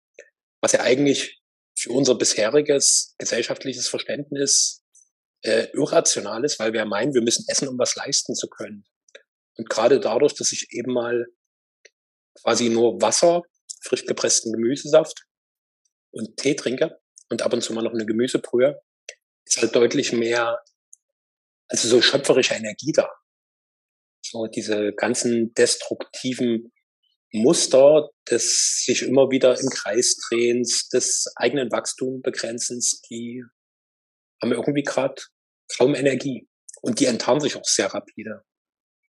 Was 0.60 0.72
ja 0.72 0.80
eigentlich 0.80 1.40
für 1.78 1.92
unser 1.92 2.16
bisheriges 2.16 3.14
gesellschaftliches 3.18 3.88
Verständnis 3.88 4.82
äh, 5.42 5.68
irrational 5.73 6.45
ist, 6.45 6.59
weil 6.59 6.73
wir 6.73 6.85
meinen, 6.85 7.14
wir 7.14 7.23
müssen 7.23 7.45
essen, 7.49 7.68
um 7.68 7.78
was 7.78 7.97
leisten 7.97 8.35
zu 8.35 8.49
können. 8.49 8.85
Und 9.57 9.68
gerade 9.68 10.00
dadurch, 10.00 10.35
dass 10.35 10.52
ich 10.52 10.68
eben 10.73 10.92
mal 10.92 11.26
quasi 12.42 12.68
nur 12.68 13.00
Wasser, 13.00 13.42
frisch 13.83 14.04
gepressten 14.07 14.52
Gemüsesaft 14.52 15.26
und 16.11 16.37
Tee 16.37 16.54
trinke 16.54 16.99
und 17.28 17.42
ab 17.42 17.52
und 17.52 17.62
zu 17.62 17.73
mal 17.73 17.83
noch 17.83 17.92
eine 17.92 18.07
Gemüsebrühe, 18.07 18.80
ist 19.45 19.61
halt 19.61 19.75
deutlich 19.75 20.12
mehr, 20.12 20.61
also 21.68 21.88
so 21.88 22.02
schöpferische 22.02 22.54
Energie 22.54 22.92
da. 22.92 23.09
So 24.23 24.47
diese 24.47 24.92
ganzen 24.92 25.54
destruktiven 25.54 26.73
Muster 27.33 28.11
des 28.30 28.85
sich 28.85 29.02
immer 29.02 29.30
wieder 29.30 29.59
im 29.59 29.68
Kreis 29.68 30.16
drehens, 30.28 30.88
des 30.88 31.30
eigenen 31.37 31.71
Wachstumbegrenzens, 31.71 33.02
die 33.02 33.45
haben 34.42 34.52
irgendwie 34.52 34.83
gerade 34.83 35.21
kaum 35.76 35.95
Energie. 35.95 36.49
Und 36.80 37.00
die 37.00 37.07
enttarnen 37.07 37.40
sich 37.40 37.57
auch 37.57 37.64
sehr 37.64 37.92
rapide. 37.92 38.42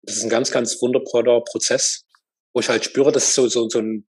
Das 0.03 0.17
ist 0.17 0.23
ein 0.23 0.31
ganz, 0.31 0.51
ganz 0.51 0.81
wunderbarer 0.81 1.45
Prozess, 1.45 2.07
wo 2.55 2.61
ich 2.61 2.69
halt 2.69 2.85
spüre, 2.85 3.13
das 3.13 3.25
ist 3.25 3.35
so, 3.35 3.49
so, 3.49 3.69
so 3.69 3.81
ein, 3.81 4.09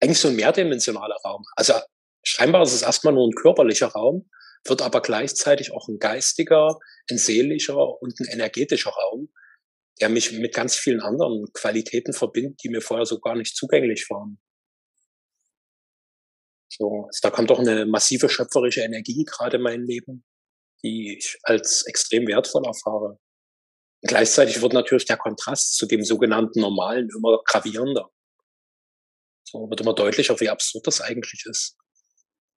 eigentlich 0.00 0.18
so 0.18 0.28
ein 0.28 0.36
mehrdimensionaler 0.36 1.16
Raum. 1.24 1.42
Also 1.56 1.74
scheinbar 2.22 2.62
ist 2.62 2.74
es 2.74 2.82
erstmal 2.82 3.14
nur 3.14 3.26
ein 3.26 3.34
körperlicher 3.34 3.88
Raum, 3.88 4.28
wird 4.66 4.82
aber 4.82 5.00
gleichzeitig 5.00 5.72
auch 5.72 5.88
ein 5.88 5.98
geistiger, 5.98 6.78
ein 7.10 7.18
seelischer 7.18 8.00
und 8.02 8.18
ein 8.20 8.26
energetischer 8.26 8.90
Raum, 8.90 9.32
der 10.00 10.08
mich 10.08 10.32
mit 10.32 10.54
ganz 10.54 10.76
vielen 10.76 11.00
anderen 11.00 11.46
Qualitäten 11.52 12.12
verbindet, 12.12 12.60
die 12.62 12.68
mir 12.68 12.80
vorher 12.80 13.06
so 13.06 13.20
gar 13.20 13.36
nicht 13.36 13.56
zugänglich 13.56 14.08
waren. 14.10 14.40
So, 16.68 17.08
da 17.22 17.30
kommt 17.30 17.50
doch 17.50 17.60
eine 17.60 17.86
massive 17.86 18.28
schöpferische 18.28 18.80
Energie 18.80 19.24
gerade 19.24 19.58
in 19.58 19.62
mein 19.62 19.84
Leben, 19.84 20.24
die 20.84 21.16
ich 21.18 21.38
als 21.42 21.86
extrem 21.86 22.28
wertvoll 22.28 22.64
erfahre. 22.64 23.18
Gleichzeitig 24.02 24.60
wird 24.60 24.74
natürlich 24.74 25.06
der 25.06 25.16
Kontrast 25.16 25.76
zu 25.76 25.86
dem 25.86 26.04
sogenannten 26.04 26.60
Normalen 26.60 27.08
immer 27.16 27.42
gravierender. 27.44 28.10
So 29.44 29.70
wird 29.70 29.80
immer 29.80 29.94
deutlicher, 29.94 30.38
wie 30.40 30.50
absurd 30.50 30.86
das 30.86 31.00
eigentlich 31.00 31.44
ist. 31.46 31.78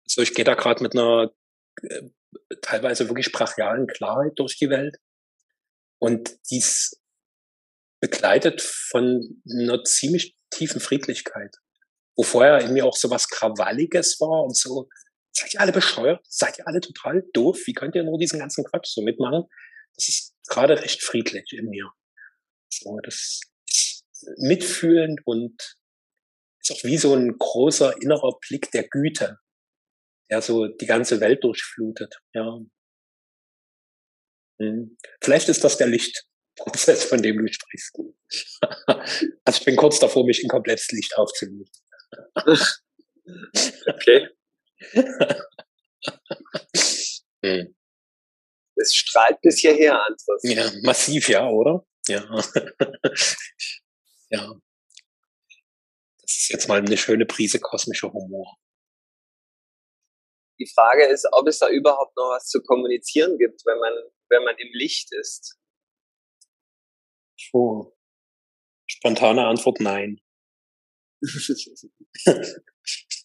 Also 0.06 0.22
ich 0.22 0.34
gehe 0.34 0.44
da 0.44 0.56
gerade 0.56 0.84
mit 0.84 0.94
einer 0.94 1.32
äh, 1.82 2.02
teilweise 2.62 3.08
wirklich 3.08 3.32
brachialen 3.32 3.88
Klarheit 3.88 4.34
durch 4.36 4.58
die 4.58 4.70
Welt. 4.70 4.98
Und 6.00 6.38
dies 6.52 7.02
begleitet 8.02 8.62
von 8.62 9.42
einer 9.50 9.84
ziemlich 9.86 10.36
tiefen 10.52 10.82
Friedlichkeit. 10.82 11.56
Wo 12.16 12.24
vorher 12.24 12.60
in 12.60 12.74
mir 12.74 12.86
auch 12.86 12.96
so 12.96 13.10
was 13.10 13.30
Krawalliges 13.30 14.20
war 14.20 14.44
und 14.44 14.56
so, 14.56 14.90
seid 15.38 15.54
ihr 15.54 15.62
alle 15.62 15.72
bescheuert? 15.72 16.26
Seid 16.28 16.58
ihr 16.58 16.68
alle 16.68 16.82
total 16.82 17.24
doof? 17.34 17.62
Wie 17.66 17.74
könnt 17.74 17.96
ihr 17.96 18.04
nur 18.04 18.18
diesen 18.18 18.40
ganzen 18.40 18.64
Quatsch 18.64 18.94
so 18.94 19.02
mitmachen? 19.02 19.46
Das 19.96 20.10
ist 20.10 20.36
gerade 20.48 20.82
recht 20.82 21.04
friedlich 21.04 21.54
in 21.54 21.70
mir. 21.70 21.92
So, 22.70 22.98
das 23.04 23.42
ist 23.68 24.06
mitfühlend 24.38 25.22
und 25.26 25.78
ist 26.60 26.72
auch 26.72 26.84
wie 26.84 26.98
so 26.98 27.14
ein 27.14 27.38
großer 27.38 28.02
innerer 28.02 28.38
Blick 28.48 28.72
der 28.72 28.88
Güte, 28.88 29.38
der 30.30 30.42
so 30.42 30.68
die 30.68 30.86
ganze 30.88 31.22
Welt 31.22 31.44
durchflutet. 31.44 32.16
Ja. 32.34 32.60
Hm. 34.60 34.98
Vielleicht 35.22 35.50
ist 35.50 35.64
das 35.64 35.78
der 35.78 35.88
Lichtprozess, 35.88 37.06
von 37.06 37.22
dem 37.22 37.38
du 37.38 37.54
sprichst. 37.54 37.96
also 39.46 39.60
ich 39.60 39.66
bin 39.66 39.76
kurz 39.76 40.00
davor, 40.00 40.26
mich 40.26 40.42
in 40.42 40.50
komplettes 40.50 40.90
Licht 40.92 41.16
aufzulösen. 41.16 41.72
okay. 43.86 44.30
Hm. 47.44 47.76
Es 48.76 48.94
strahlt 48.94 49.42
bis 49.42 49.60
hierher, 49.60 50.00
Andres. 50.04 50.42
Ja, 50.44 50.70
massiv, 50.84 51.30
ja, 51.30 51.50
oder? 51.50 51.86
Ja. 52.08 52.24
ja. 54.30 54.54
Das 56.22 56.32
ist 56.32 56.50
jetzt 56.50 56.68
mal 56.68 56.80
eine 56.80 56.98
schöne 56.98 57.26
Prise 57.26 57.60
kosmischer 57.60 58.14
Humor. 58.14 58.58
Die 60.60 60.70
Frage 60.74 61.06
ist, 61.06 61.28
ob 61.32 61.48
es 61.48 61.60
da 61.60 61.70
überhaupt 61.70 62.16
noch 62.18 62.32
was 62.32 62.48
zu 62.48 62.62
kommunizieren 62.64 63.38
gibt, 63.38 63.66
wenn 63.66 63.80
man, 63.80 63.94
wenn 64.30 64.44
man 64.44 64.58
im 64.58 64.70
Licht 64.74 65.14
ist. 65.14 65.58
Puh. 67.52 67.94
Spontane 68.88 69.46
Antwort 69.46 69.80
nein. 69.80 70.20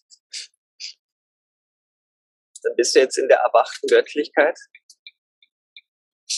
Dann 2.63 2.75
bist 2.75 2.95
du 2.95 2.99
jetzt 2.99 3.17
in 3.17 3.27
der 3.27 3.39
erwachten 3.39 3.87
Göttlichkeit. 3.87 4.57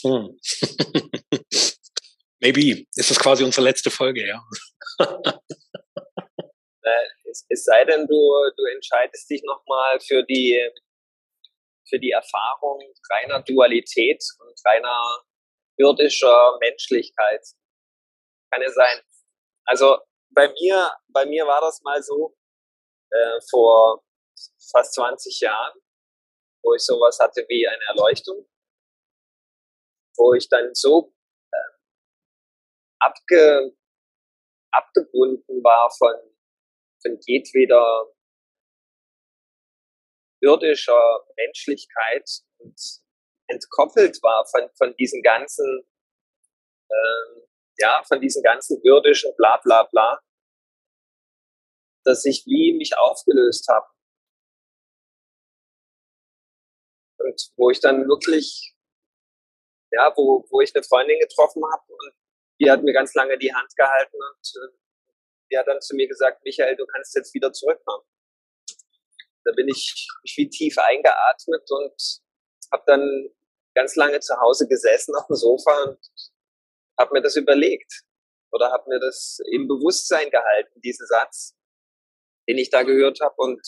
Hm. 0.01 0.38
Maybe. 2.39 2.86
Ist 2.96 3.10
das 3.10 3.20
quasi 3.20 3.44
unsere 3.44 3.63
letzte 3.65 3.89
Folge, 3.89 4.27
ja. 4.27 4.44
es, 7.24 7.46
es 7.50 7.63
sei 7.63 7.86
denn, 7.86 8.08
du, 8.08 8.51
du 8.58 8.65
entscheidest 8.74 9.29
dich 9.29 9.41
nochmal 9.44 10.00
für 10.00 10.24
die, 10.24 10.60
für 11.88 12.00
die 12.00 12.12
Erfahrung 12.12 12.82
reiner 13.10 13.41
Dualität 13.44 14.24
und 14.39 14.53
reiner 14.65 15.24
irdischer 15.77 16.58
Menschlichkeit. 16.60 17.41
Kann 18.51 18.62
ja 18.62 18.72
sein. 18.72 19.01
Also 19.65 20.00
bei 20.29 20.50
mir, 20.50 20.91
bei 21.08 21.25
mir 21.25 21.46
war 21.48 21.62
das 21.62 21.82
mal 21.82 22.01
so, 22.03 22.36
äh, 23.12 23.39
vor 23.50 24.03
fast 24.72 24.94
20 24.94 25.39
Jahren, 25.39 25.79
wo 26.65 26.74
ich 26.74 26.81
sowas 26.84 27.19
hatte 27.22 27.45
wie 27.48 27.67
eine 27.67 27.84
Erleuchtung, 27.89 28.45
wo 30.17 30.34
ich 30.34 30.50
dann 30.50 30.74
so 30.74 31.13
äh, 31.51 31.77
abge, 33.00 33.77
abgebunden 34.72 35.63
war 35.63 35.91
von, 35.91 36.15
von 37.01 37.17
jedweder 37.25 38.07
irdischer 40.41 41.25
Menschlichkeit 41.38 42.29
und 42.57 42.79
entkoppelt 43.48 44.22
war 44.24 44.45
von, 44.48 44.69
von 44.77 44.95
diesen 44.95 45.22
ganzen, 45.22 45.88
ähm, 46.91 47.48
ja, 47.77 48.03
von 48.07 48.19
diesen 48.19 48.41
ganzen 48.41 48.81
irdischen 48.84 49.34
bla 49.38 49.57
bla 49.63 49.84
bla, 49.84 50.19
dass 52.03 52.25
ich 52.25 52.43
wie 52.45 52.75
mich 52.77 52.98
aufgelöst 52.98 53.67
habe 53.69 53.95
Und 57.25 57.41
wo 57.58 57.72
ich 57.72 57.79
dann 57.79 58.08
wirklich, 58.08 58.75
ja, 59.91 60.13
wo, 60.15 60.46
wo 60.51 60.62
ich 60.62 60.75
eine 60.75 60.84
Freundin 60.84 61.20
getroffen 61.20 61.63
habe 61.65 61.84
und 61.88 62.13
die 62.60 62.70
hat 62.70 62.84
mir 62.84 62.94
ganz 62.94 63.13
lange 63.15 63.38
die 63.38 63.53
Hand 63.53 63.75
gehalten 63.75 64.15
und 64.15 64.63
äh, 64.63 64.77
die 65.51 65.58
hat 65.58 65.67
dann 65.67 65.82
zu 65.82 65.96
mir 65.96 66.08
gesagt, 66.08 66.44
Michael, 66.44 66.75
du 66.75 66.86
kannst 66.86 67.15
jetzt 67.15 67.34
wieder 67.34 67.51
zurückkommen. 67.51 68.03
Da 69.44 69.51
bin 69.55 69.67
ich, 69.67 70.08
ich 70.24 70.38
wie 70.38 70.50
tief 70.50 70.77
eingeatmet 70.77 71.70
und 71.70 72.22
habe 72.72 72.84
dann 72.86 73.29
ganz 73.75 73.96
lange 73.96 74.20
zu 74.20 74.39
Hause 74.39 74.67
gesessen 74.67 75.15
auf 75.15 75.27
dem 75.27 75.36
Sofa 75.36 75.84
und 75.84 76.00
habe 77.00 77.13
mir 77.13 77.22
das 77.22 77.36
überlegt 77.36 78.03
oder 78.51 78.72
habe 78.72 78.89
mir 78.89 79.00
das 79.00 79.39
im 79.51 79.67
Bewusstsein 79.67 80.29
gehalten, 80.29 80.79
diesen 80.82 81.05
Satz, 81.08 81.55
den 82.48 82.58
ich 82.58 82.70
da 82.70 82.84
gehört 82.84 83.20
habe 83.20 83.36
und 83.38 83.62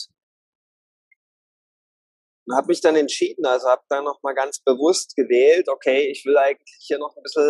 habe 2.56 2.68
mich 2.68 2.80
dann 2.80 2.96
entschieden, 2.96 3.44
also 3.44 3.68
habe 3.68 3.82
dann 3.88 4.04
noch 4.04 4.22
mal 4.22 4.34
ganz 4.34 4.60
bewusst 4.60 5.14
gewählt, 5.16 5.68
okay, 5.68 6.10
ich 6.10 6.24
will 6.24 6.36
eigentlich 6.36 6.76
hier 6.80 6.98
noch 6.98 7.14
ein 7.16 7.22
bisschen 7.22 7.44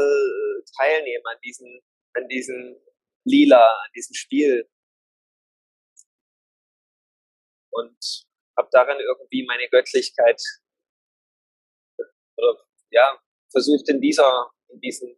teilnehmen 0.76 1.25
an 1.26 1.38
diesen, 1.45 1.81
an 2.14 2.28
diesen 2.28 2.81
Lila, 3.25 3.64
an 3.64 3.90
diesem 3.95 4.14
Spiel. 4.14 4.69
Und 7.71 8.26
habe 8.57 8.69
darin 8.73 8.99
irgendwie 8.99 9.47
meine 9.47 9.69
Göttlichkeit 9.69 10.43
oder 12.37 12.64
ja, 12.90 13.21
versucht 13.50 13.88
in 13.88 14.00
dieser, 14.00 14.50
in 14.69 14.81
diesen, 14.81 15.17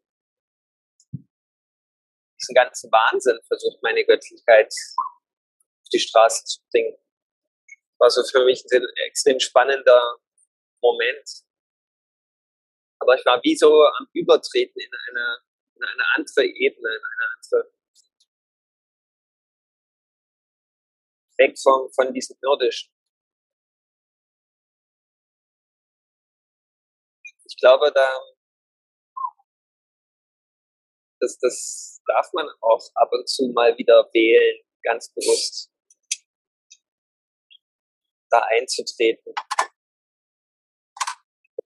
diesen 1.13 2.55
ganzen 2.55 2.91
Wahnsinn, 2.91 3.39
versucht 3.47 3.83
meine 3.83 4.05
Göttlichkeit 4.05 4.73
auf 5.07 5.89
die 5.93 5.99
Straße 5.99 6.45
zu 6.45 6.61
bringen. 6.71 6.97
War 8.01 8.11
so 8.11 8.25
für 8.25 8.45
mich 8.45 8.65
ein 8.73 8.87
extrem 9.07 9.39
spannender 9.39 10.19
Moment. 10.83 11.45
Aber 12.99 13.15
ich 13.15 13.25
war 13.27 13.41
wie 13.43 13.57
so 13.57 13.85
am 13.85 14.09
Übertreten 14.15 14.81
in 14.81 14.91
eine, 15.09 15.39
in 15.77 15.85
eine 15.85 16.05
andere 16.17 16.45
Ebene, 16.47 16.89
in 16.89 17.03
eine 17.05 17.29
andere 17.35 17.73
weg 21.41 21.59
von, 21.59 21.91
von 21.93 22.13
diesem 22.13 22.37
irdischen. 22.43 22.93
Ich 27.45 27.57
glaube, 27.59 27.91
da, 27.93 28.09
das, 31.21 31.39
das 31.39 32.01
darf 32.07 32.33
man 32.33 32.49
auch 32.61 32.91
ab 32.95 33.11
und 33.13 33.29
zu 33.29 33.49
mal 33.53 33.77
wieder 33.77 34.09
wählen, 34.13 34.65
ganz 34.83 35.13
bewusst 35.13 35.70
da 38.31 38.41
einzutreten. 38.51 39.35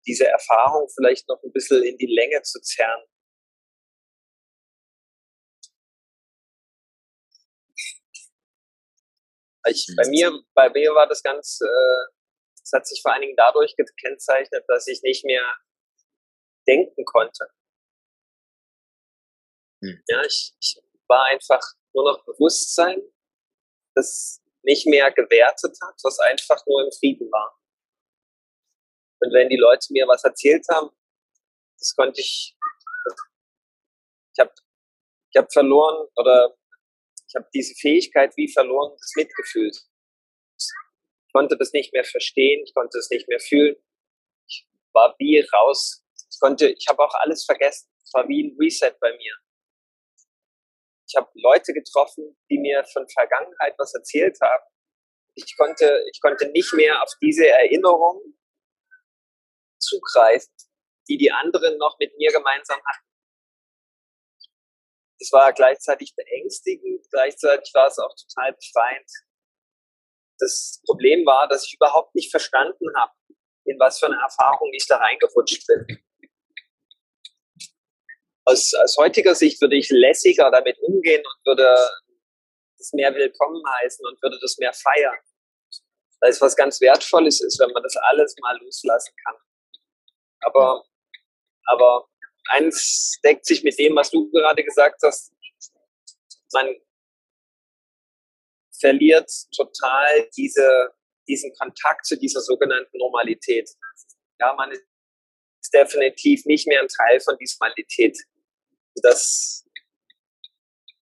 Diese 0.06 0.26
Erfahrung 0.26 0.88
vielleicht 0.94 1.28
noch 1.28 1.42
ein 1.42 1.52
bisschen 1.52 1.83
in 1.83 1.97
die 1.97 2.06
Länge 2.06 2.42
zu 2.42 2.61
zerren. 2.61 3.02
Ich, 9.66 9.87
bei 9.97 10.06
mir, 10.09 10.30
bei 10.54 10.68
mir 10.68 10.94
war 10.94 11.09
das 11.09 11.23
ganz, 11.23 11.59
äh, 11.62 12.12
das 12.61 12.73
hat 12.73 12.87
sich 12.87 13.00
vor 13.00 13.12
allen 13.12 13.23
Dingen 13.23 13.37
dadurch 13.37 13.75
gekennzeichnet, 13.76 14.64
dass 14.68 14.87
ich 14.88 15.00
nicht 15.02 15.25
mehr 15.25 15.56
denken 16.66 17.04
konnte. 17.06 17.49
Hm. 19.83 20.02
Ja, 20.09 20.23
ich, 20.23 20.54
ich 20.61 20.83
war 21.09 21.25
einfach 21.26 21.62
nur 21.94 22.12
noch 22.12 22.25
Bewusstsein, 22.26 23.00
das 23.94 24.44
nicht 24.64 24.87
mehr 24.87 25.11
gewertet 25.12 25.76
hat, 25.83 25.94
was 26.02 26.18
einfach 26.21 26.64
nur 26.66 26.85
im 26.85 26.92
Frieden 26.92 27.30
war. 27.30 27.59
Und 29.21 29.33
wenn 29.33 29.49
die 29.49 29.56
Leute 29.56 29.87
mir 29.90 30.06
was 30.06 30.25
erzählt 30.25 30.64
haben, 30.71 30.90
das 31.78 31.94
konnte 31.94 32.21
ich, 32.21 32.56
ich 34.33 34.40
habe 34.40 34.52
ich 35.30 35.37
hab 35.37 35.52
verloren 35.52 36.09
oder 36.16 36.56
ich 37.28 37.35
habe 37.35 37.49
diese 37.52 37.75
Fähigkeit 37.75 38.32
wie 38.36 38.52
verloren 38.52 38.97
des 38.97 39.12
Mitgefühls. 39.17 39.91
Ich 40.56 41.32
konnte 41.32 41.56
das 41.56 41.73
nicht 41.73 41.93
mehr 41.93 42.04
verstehen, 42.04 42.62
ich 42.65 42.75
konnte 42.75 42.99
es 42.99 43.10
nicht 43.10 43.28
mehr 43.28 43.41
fühlen. 43.41 43.76
Ich 44.47 44.69
war 44.93 45.15
wie 45.19 45.41
raus. 45.52 46.04
Ich 46.30 46.39
konnte, 46.39 46.69
ich 46.69 46.86
habe 46.89 47.02
auch 47.02 47.15
alles 47.15 47.45
vergessen. 47.45 47.91
Es 48.04 48.15
war 48.15 48.28
wie 48.28 48.45
ein 48.45 48.56
Reset 48.60 48.95
bei 49.00 49.17
mir. 49.17 49.34
Ich 51.15 51.17
habe 51.17 51.31
Leute 51.35 51.73
getroffen, 51.73 52.37
die 52.50 52.59
mir 52.59 52.85
von 52.93 53.07
Vergangenheit 53.09 53.75
was 53.79 53.95
erzählt 53.95 54.37
haben. 54.41 54.65
Ich 55.37 55.57
konnte, 55.57 56.03
ich 56.13 56.21
konnte 56.21 56.49
nicht 56.49 56.73
mehr 56.75 57.00
auf 57.00 57.11
diese 57.23 57.47
Erinnerung 57.47 58.21
zugreifen, 59.79 60.53
die 61.09 61.17
die 61.17 61.31
anderen 61.31 61.79
noch 61.79 61.97
mit 62.00 62.17
mir 62.17 62.33
gemeinsam 62.33 62.81
hatten. 62.85 63.07
Es 65.21 65.31
war 65.31 65.53
gleichzeitig 65.53 66.15
beängstigend, 66.17 67.07
gleichzeitig 67.11 67.73
war 67.75 67.87
es 67.87 67.99
auch 68.00 68.15
total 68.17 68.53
befreiend. 68.53 69.11
Das 70.41 70.83
Problem 70.85 71.25
war, 71.25 71.47
dass 71.47 71.65
ich 71.67 71.75
überhaupt 71.75 72.13
nicht 72.17 72.33
verstanden 72.33 72.87
habe, 72.97 73.13
in 73.67 73.79
was 73.79 74.00
für 74.00 74.07
eine 74.07 74.21
Erfahrung 74.21 74.73
ich 74.73 74.87
da 74.89 74.97
reingerutscht 74.97 75.65
bin. 75.69 76.05
Aus, 78.47 78.75
aus 78.75 78.97
heutiger 78.99 79.35
Sicht 79.35 79.61
würde 79.61 79.76
ich 79.76 79.89
lässiger 79.91 80.50
damit 80.50 80.78
umgehen 80.80 81.23
und 81.25 81.47
würde 81.47 81.75
das 82.76 82.93
mehr 82.93 83.15
willkommen 83.15 83.63
heißen 83.80 84.04
und 84.07 84.21
würde 84.23 84.39
das 84.41 84.59
mehr 84.59 84.73
feiern. 84.73 85.19
Weil 86.21 86.30
es 86.30 86.41
was 86.41 86.54
ganz 86.54 86.80
Wertvolles 86.80 87.41
ist, 87.41 87.59
wenn 87.59 87.71
man 87.71 87.83
das 87.83 87.97
alles 87.97 88.35
mal 88.41 88.59
loslassen 88.59 89.15
kann. 89.25 89.37
Aber, 90.41 90.85
aber 91.67 92.07
eins 92.49 93.19
deckt 93.25 93.47
sich 93.47 93.65
mit 93.65 93.78
dem, 93.78 93.97
was 93.97 94.11
du 94.11 94.30
gerade 94.30 94.63
gesagt 94.63 95.00
hast. 95.02 95.33
Man 96.52 96.75
verliert 98.78 99.30
total 99.57 100.28
diese, 100.37 100.93
diesen 101.26 101.52
Kontakt 101.54 102.04
zu 102.04 102.17
dieser 102.17 102.41
sogenannten 102.41 102.99
Normalität. 102.99 103.71
Ja, 104.39 104.52
man 104.54 104.71
ist 104.71 104.85
definitiv 105.73 106.45
nicht 106.45 106.67
mehr 106.67 106.80
ein 106.80 106.89
Teil 106.89 107.21
von 107.21 107.37
dieser 107.39 107.57
Normalität. 107.61 108.19
Das, 109.02 109.65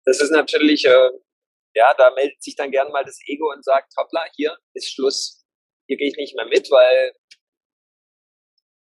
das 0.05 0.21
ist 0.21 0.31
natürlich, 0.31 0.85
äh, 0.85 1.09
ja, 1.75 1.93
da 1.93 2.11
meldet 2.11 2.41
sich 2.41 2.55
dann 2.55 2.71
gern 2.71 2.91
mal 2.91 3.03
das 3.03 3.19
Ego 3.27 3.51
und 3.51 3.63
sagt, 3.63 3.93
hoppla, 3.97 4.25
hier 4.35 4.57
ist 4.73 4.93
Schluss. 4.93 5.45
Hier 5.87 5.97
gehe 5.97 6.09
ich 6.09 6.17
nicht 6.17 6.35
mehr 6.35 6.47
mit, 6.47 6.69
weil, 6.71 7.13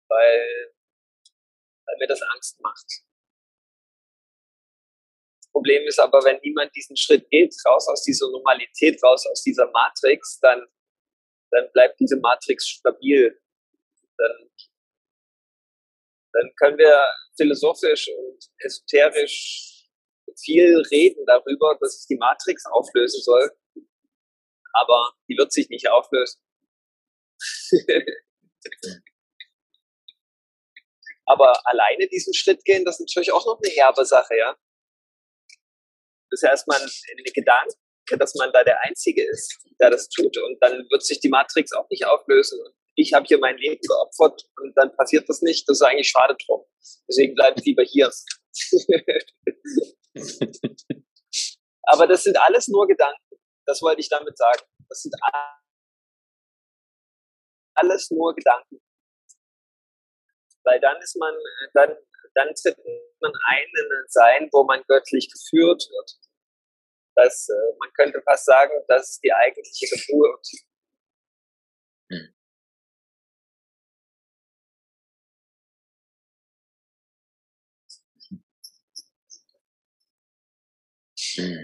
weil 0.10 0.73
weil 1.86 1.97
mir 1.99 2.08
das 2.08 2.21
Angst 2.21 2.60
macht. 2.62 2.86
Problem 5.51 5.86
ist 5.88 5.99
aber, 5.99 6.23
wenn 6.23 6.39
niemand 6.41 6.75
diesen 6.75 6.97
Schritt 6.97 7.29
geht, 7.29 7.53
raus 7.65 7.88
aus 7.88 8.03
dieser 8.03 8.29
Normalität, 8.32 9.01
raus 9.03 9.25
aus 9.27 9.43
dieser 9.43 9.69
Matrix, 9.69 10.39
dann, 10.39 10.65
dann 11.51 11.71
bleibt 11.73 11.99
diese 11.99 12.17
Matrix 12.17 12.67
stabil. 12.67 13.39
Dann, 14.17 14.49
dann 16.33 16.51
können 16.57 16.77
wir 16.77 17.07
philosophisch 17.37 18.09
und 18.09 18.45
esoterisch 18.59 19.87
viel 20.39 20.81
reden 20.91 21.25
darüber, 21.25 21.77
dass 21.79 21.99
sich 21.99 22.07
die 22.07 22.17
Matrix 22.17 22.65
auflösen 22.65 23.21
soll. 23.21 23.51
Aber 24.73 25.13
die 25.29 25.37
wird 25.37 25.51
sich 25.51 25.69
nicht 25.69 25.89
auflösen. 25.89 26.41
Aber 31.25 31.65
alleine 31.65 32.07
diesen 32.07 32.33
Schritt 32.33 32.65
gehen, 32.65 32.83
das 32.83 32.99
ist 32.99 33.07
natürlich 33.07 33.31
auch 33.31 33.45
noch 33.45 33.59
eine 33.63 33.71
herbe 33.71 34.03
Sache, 34.05 34.35
ja. 34.35 34.57
Das 36.29 36.39
ist 36.39 36.43
ja 36.43 36.49
erstmal 36.49 36.81
ein, 36.81 36.89
ein 36.89 37.23
Gedanke, 37.33 38.17
dass 38.17 38.35
man 38.35 38.51
da 38.51 38.63
der 38.63 38.81
Einzige 38.81 39.23
ist, 39.29 39.63
der 39.79 39.91
das 39.91 40.09
tut. 40.09 40.37
Und 40.37 40.57
dann 40.61 40.85
wird 40.89 41.05
sich 41.05 41.19
die 41.19 41.29
Matrix 41.29 41.71
auch 41.73 41.87
nicht 41.89 42.05
auflösen. 42.05 42.59
Und 42.59 42.73
ich 42.95 43.13
habe 43.13 43.25
hier 43.25 43.39
mein 43.39 43.58
Leben 43.58 43.82
geopfert 43.82 44.47
und 44.62 44.73
dann 44.75 44.95
passiert 44.95 45.27
das 45.27 45.41
nicht. 45.41 45.67
Das 45.67 45.77
ist 45.77 45.82
eigentlich 45.82 46.10
schade 46.10 46.36
drum. 46.45 46.63
Deswegen 47.08 47.34
bleibe 47.36 47.60
ich 47.60 47.65
lieber 47.65 47.84
hier. 47.84 48.12
Aber 51.84 52.08
das 52.08 52.23
sind 52.23 52.38
alles 52.38 52.67
nur 52.67 52.88
Gedanken. 52.88 53.38
Das 53.65 53.82
wollte 53.82 54.01
ich 54.01 54.10
damit 54.10 54.38
sagen. 54.38 54.62
Das 54.89 55.01
sind 55.01 55.15
alles 57.75 58.12
nur 58.12 58.36
Gedanken 58.36 58.79
weil 60.63 60.79
dann 60.79 60.97
ist 61.01 61.17
man, 61.17 61.36
dann, 61.73 61.97
dann 62.36 62.53
tritt 62.56 62.77
man 63.19 63.34
ein 63.49 63.67
in 63.67 63.91
ein 63.91 64.06
Sein, 64.08 64.49
wo 64.51 64.63
man 64.63 64.82
göttlich 64.88 65.29
geführt 65.32 65.88
wird. 65.89 66.19
Das, 67.15 67.47
äh, 67.49 67.75
man 67.79 67.91
könnte 67.93 68.21
fast 68.23 68.45
sagen, 68.45 68.73
das 68.88 69.12
ist 69.12 69.23
die 69.23 69.34
eigentliche 69.34 69.88
Geburt. 69.88 70.47
Hm. 81.35 81.57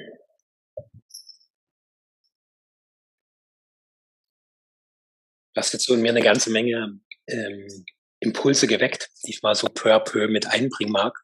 Du 5.53 5.62
hast 5.62 5.73
jetzt 5.73 5.86
so 5.86 5.93
in 5.93 6.01
mir 6.01 6.10
eine 6.10 6.21
ganze 6.21 6.51
Menge 6.51 6.99
ähm, 7.27 7.86
Impulse 8.19 8.67
geweckt, 8.67 9.10
die 9.25 9.32
ich 9.32 9.41
mal 9.41 9.55
so 9.55 9.67
peu 9.67 9.93
à 9.93 9.99
peu 9.99 10.27
mit 10.27 10.47
einbringen 10.47 10.91
mag. 10.91 11.19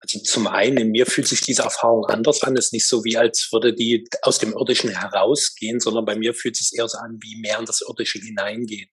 Also 0.00 0.20
zum 0.20 0.46
einen, 0.46 0.78
in 0.78 0.90
mir 0.90 1.06
fühlt 1.06 1.26
sich 1.26 1.40
diese 1.40 1.62
Erfahrung 1.62 2.06
anders 2.06 2.42
an. 2.42 2.56
Es 2.56 2.66
ist 2.66 2.72
nicht 2.72 2.86
so 2.86 3.04
wie, 3.04 3.16
als 3.16 3.50
würde 3.52 3.74
die 3.74 4.08
aus 4.22 4.38
dem 4.38 4.52
Irdischen 4.52 4.90
herausgehen, 4.90 5.80
sondern 5.80 6.04
bei 6.04 6.16
mir 6.16 6.34
fühlt 6.34 6.54
es 6.58 6.68
sich 6.68 6.78
eher 6.78 6.88
so 6.88 6.98
an, 6.98 7.18
wie 7.20 7.40
mehr 7.40 7.58
in 7.58 7.66
das 7.66 7.82
Irdische 7.86 8.18
hineingehen. 8.18 8.88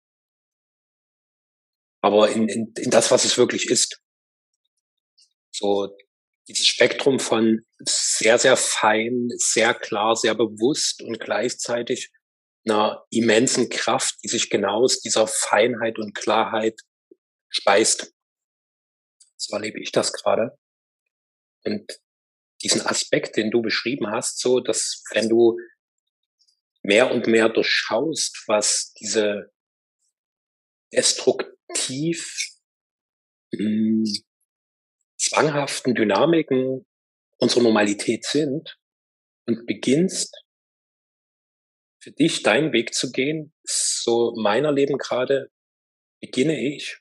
Aber 2.01 2.31
in, 2.31 2.49
in, 2.49 2.73
in 2.77 2.91
das, 2.91 3.11
was 3.11 3.25
es 3.25 3.37
wirklich 3.37 3.69
ist. 3.69 4.01
So 5.51 5.95
dieses 6.49 6.67
Spektrum 6.67 7.19
von 7.19 7.65
sehr, 7.79 8.39
sehr 8.39 8.57
fein, 8.57 9.29
sehr 9.37 9.75
klar, 9.75 10.17
sehr 10.17 10.35
bewusst 10.35 11.03
und 11.03 11.21
gleichzeitig 11.21 12.11
einer 12.65 13.05
immensen 13.11 13.69
Kraft, 13.69 14.17
die 14.23 14.29
sich 14.29 14.51
genau 14.51 14.83
aus 14.83 15.01
dieser 15.01 15.27
Feinheit 15.27 15.99
und 15.99 16.15
Klarheit 16.15 16.81
speist. 17.49 18.13
So 19.37 19.57
erlebe 19.57 19.81
ich 19.81 19.93
das 19.93 20.13
gerade. 20.13 20.57
Und 21.65 22.01
diesen 22.63 22.83
Aspekt, 22.83 23.37
den 23.37 23.51
du 23.51 23.63
beschrieben 23.63 24.09
hast, 24.11 24.39
so, 24.39 24.61
dass 24.61 25.03
wenn 25.11 25.29
du 25.29 25.59
mehr 26.83 27.11
und 27.13 27.27
mehr 27.27 27.49
durchschaust, 27.49 28.45
was 28.47 28.93
diese 28.95 29.53
destruktiv 30.93 32.51
mh, 33.53 33.59
hm, 33.59 34.05
zwanghaften 35.33 35.95
Dynamiken 35.95 36.87
unserer 37.39 37.63
Normalität 37.63 38.25
sind 38.25 38.79
und 39.47 39.67
beginnst 39.67 40.37
für 42.03 42.13
dich 42.13 42.43
deinen 42.43 42.73
Weg 42.73 42.95
zu 42.95 43.11
gehen, 43.13 43.53
so 43.65 44.35
meiner 44.37 44.73
Leben 44.73 44.99
gerade, 44.99 45.51
beginne 46.21 46.61
ich 46.61 46.99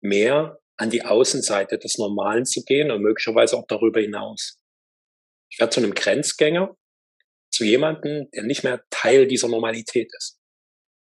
mehr 0.00 0.58
an 0.76 0.90
die 0.90 1.04
Außenseite 1.04 1.78
des 1.78 1.98
Normalen 1.98 2.44
zu 2.44 2.62
gehen 2.64 2.90
und 2.90 3.02
möglicherweise 3.02 3.56
auch 3.56 3.66
darüber 3.66 4.00
hinaus. 4.00 4.58
Ich 5.50 5.58
werde 5.60 5.70
zu 5.70 5.80
einem 5.80 5.94
Grenzgänger, 5.94 6.76
zu 7.50 7.64
jemandem, 7.64 8.28
der 8.32 8.42
nicht 8.42 8.64
mehr 8.64 8.84
Teil 8.90 9.26
dieser 9.28 9.48
Normalität 9.48 10.10
ist. 10.16 10.38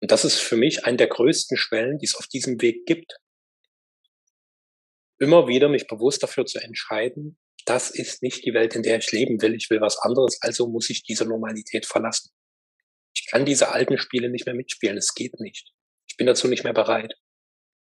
Und 0.00 0.10
das 0.10 0.24
ist 0.24 0.40
für 0.40 0.56
mich 0.56 0.84
eine 0.84 0.96
der 0.96 1.06
größten 1.06 1.56
Schwellen, 1.56 1.98
die 1.98 2.06
es 2.06 2.16
auf 2.16 2.26
diesem 2.26 2.60
Weg 2.60 2.86
gibt. 2.86 3.14
Immer 5.22 5.46
wieder 5.46 5.68
mich 5.68 5.86
bewusst 5.86 6.22
dafür 6.22 6.46
zu 6.46 6.58
entscheiden, 6.58 7.38
das 7.64 7.90
ist 7.90 8.22
nicht 8.22 8.44
die 8.44 8.54
Welt, 8.54 8.74
in 8.74 8.82
der 8.82 8.98
ich 8.98 9.12
leben 9.12 9.40
will. 9.40 9.54
Ich 9.54 9.70
will 9.70 9.80
was 9.80 9.98
anderes, 9.98 10.38
also 10.40 10.66
muss 10.66 10.90
ich 10.90 11.04
diese 11.04 11.24
Normalität 11.24 11.86
verlassen. 11.86 12.30
Ich 13.14 13.26
kann 13.30 13.44
diese 13.44 13.70
alten 13.70 13.98
Spiele 13.98 14.30
nicht 14.30 14.46
mehr 14.46 14.54
mitspielen. 14.54 14.96
Es 14.96 15.14
geht 15.14 15.38
nicht. 15.38 15.72
Ich 16.08 16.16
bin 16.16 16.26
dazu 16.26 16.48
nicht 16.48 16.64
mehr 16.64 16.72
bereit 16.72 17.14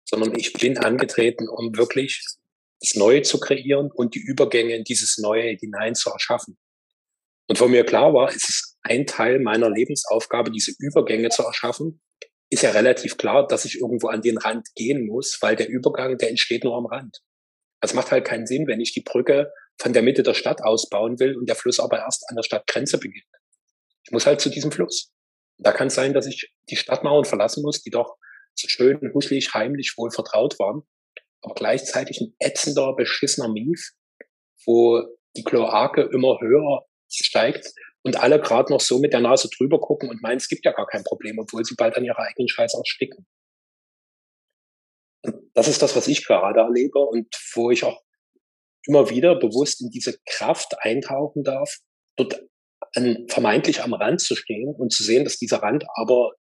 sondern 0.09 0.37
ich 0.37 0.53
bin 0.53 0.77
angetreten, 0.77 1.47
um 1.49 1.75
wirklich 1.75 2.25
das 2.79 2.95
Neue 2.95 3.23
zu 3.23 3.39
kreieren 3.39 3.91
und 3.91 4.15
die 4.15 4.19
Übergänge 4.19 4.75
in 4.75 4.83
dieses 4.83 5.17
Neue 5.17 5.57
hinein 5.59 5.95
zu 5.95 6.09
erschaffen. 6.09 6.57
Und 7.47 7.59
wo 7.59 7.67
mir 7.67 7.85
klar 7.85 8.13
war, 8.13 8.29
es 8.29 8.49
ist 8.49 8.77
ein 8.81 9.05
Teil 9.05 9.39
meiner 9.39 9.69
Lebensaufgabe, 9.69 10.51
diese 10.51 10.73
Übergänge 10.79 11.29
zu 11.29 11.43
erschaffen, 11.43 12.01
ist 12.49 12.63
ja 12.63 12.71
relativ 12.71 13.17
klar, 13.17 13.45
dass 13.45 13.65
ich 13.65 13.79
irgendwo 13.79 14.07
an 14.07 14.21
den 14.21 14.37
Rand 14.37 14.67
gehen 14.75 15.05
muss, 15.05 15.37
weil 15.41 15.55
der 15.55 15.67
Übergang, 15.67 16.17
der 16.17 16.29
entsteht 16.29 16.63
nur 16.63 16.77
am 16.77 16.85
Rand. 16.85 17.19
Es 17.81 17.93
macht 17.93 18.11
halt 18.11 18.25
keinen 18.25 18.47
Sinn, 18.47 18.67
wenn 18.67 18.81
ich 18.81 18.93
die 18.93 19.01
Brücke 19.01 19.51
von 19.79 19.93
der 19.93 20.01
Mitte 20.01 20.23
der 20.23 20.33
Stadt 20.33 20.63
ausbauen 20.63 21.19
will 21.19 21.37
und 21.37 21.47
der 21.47 21.55
Fluss 21.55 21.79
aber 21.79 21.99
erst 21.99 22.25
an 22.29 22.35
der 22.35 22.43
Stadtgrenze 22.43 22.97
beginnt. 22.97 23.25
Ich 24.03 24.11
muss 24.11 24.25
halt 24.25 24.41
zu 24.41 24.49
diesem 24.49 24.71
Fluss. 24.71 25.11
Da 25.59 25.71
kann 25.71 25.87
es 25.87 25.95
sein, 25.95 26.13
dass 26.13 26.27
ich 26.27 26.51
die 26.69 26.75
Stadtmauern 26.75 27.25
verlassen 27.25 27.61
muss, 27.61 27.81
die 27.81 27.89
doch 27.89 28.15
so 28.55 28.67
schön 28.67 28.99
huselig, 29.13 29.53
heimlich 29.53 29.93
wohl 29.97 30.11
vertraut 30.11 30.57
waren, 30.59 30.81
aber 31.41 31.53
gleichzeitig 31.53 32.21
ein 32.21 32.35
ätzender, 32.39 32.95
beschissener 32.95 33.49
Mief, 33.49 33.91
wo 34.65 35.03
die 35.35 35.43
Kloake 35.43 36.01
immer 36.01 36.39
höher 36.39 36.85
steigt 37.09 37.71
und 38.01 38.17
alle 38.17 38.39
gerade 38.39 38.71
noch 38.71 38.81
so 38.81 38.99
mit 38.99 39.13
der 39.13 39.21
Nase 39.21 39.49
drüber 39.55 39.79
gucken 39.79 40.09
und 40.09 40.21
meinen, 40.21 40.37
es 40.37 40.47
gibt 40.47 40.65
ja 40.65 40.71
gar 40.71 40.87
kein 40.87 41.03
Problem, 41.03 41.37
obwohl 41.39 41.63
sie 41.63 41.75
bald 41.75 41.95
an 41.95 42.05
ihrer 42.05 42.19
eigenen 42.19 42.47
Scheiße 42.47 42.77
ersticken. 42.77 43.27
Das 45.57 45.67
ist 45.67 45.81
das, 45.81 45.95
was 45.95 46.07
ich 46.07 46.23
gerade 46.23 46.59
erlebe 46.59 46.99
und 46.99 47.27
wo 47.55 47.71
ich 47.71 47.83
auch 47.83 47.99
immer 48.85 49.09
wieder 49.09 49.39
bewusst 49.39 49.81
in 49.81 49.89
diese 49.89 50.15
Kraft 50.27 50.75
eintauchen 50.81 51.43
darf, 51.43 51.79
dort 52.15 52.45
an, 52.93 53.25
vermeintlich 53.27 53.81
am 53.81 53.95
Rand 53.95 54.21
zu 54.21 54.35
stehen 54.35 54.75
und 54.77 54.93
zu 54.93 55.03
sehen, 55.03 55.23
dass 55.23 55.39
dieser 55.39 55.63
Rand 55.63 55.83
aber 55.95 56.33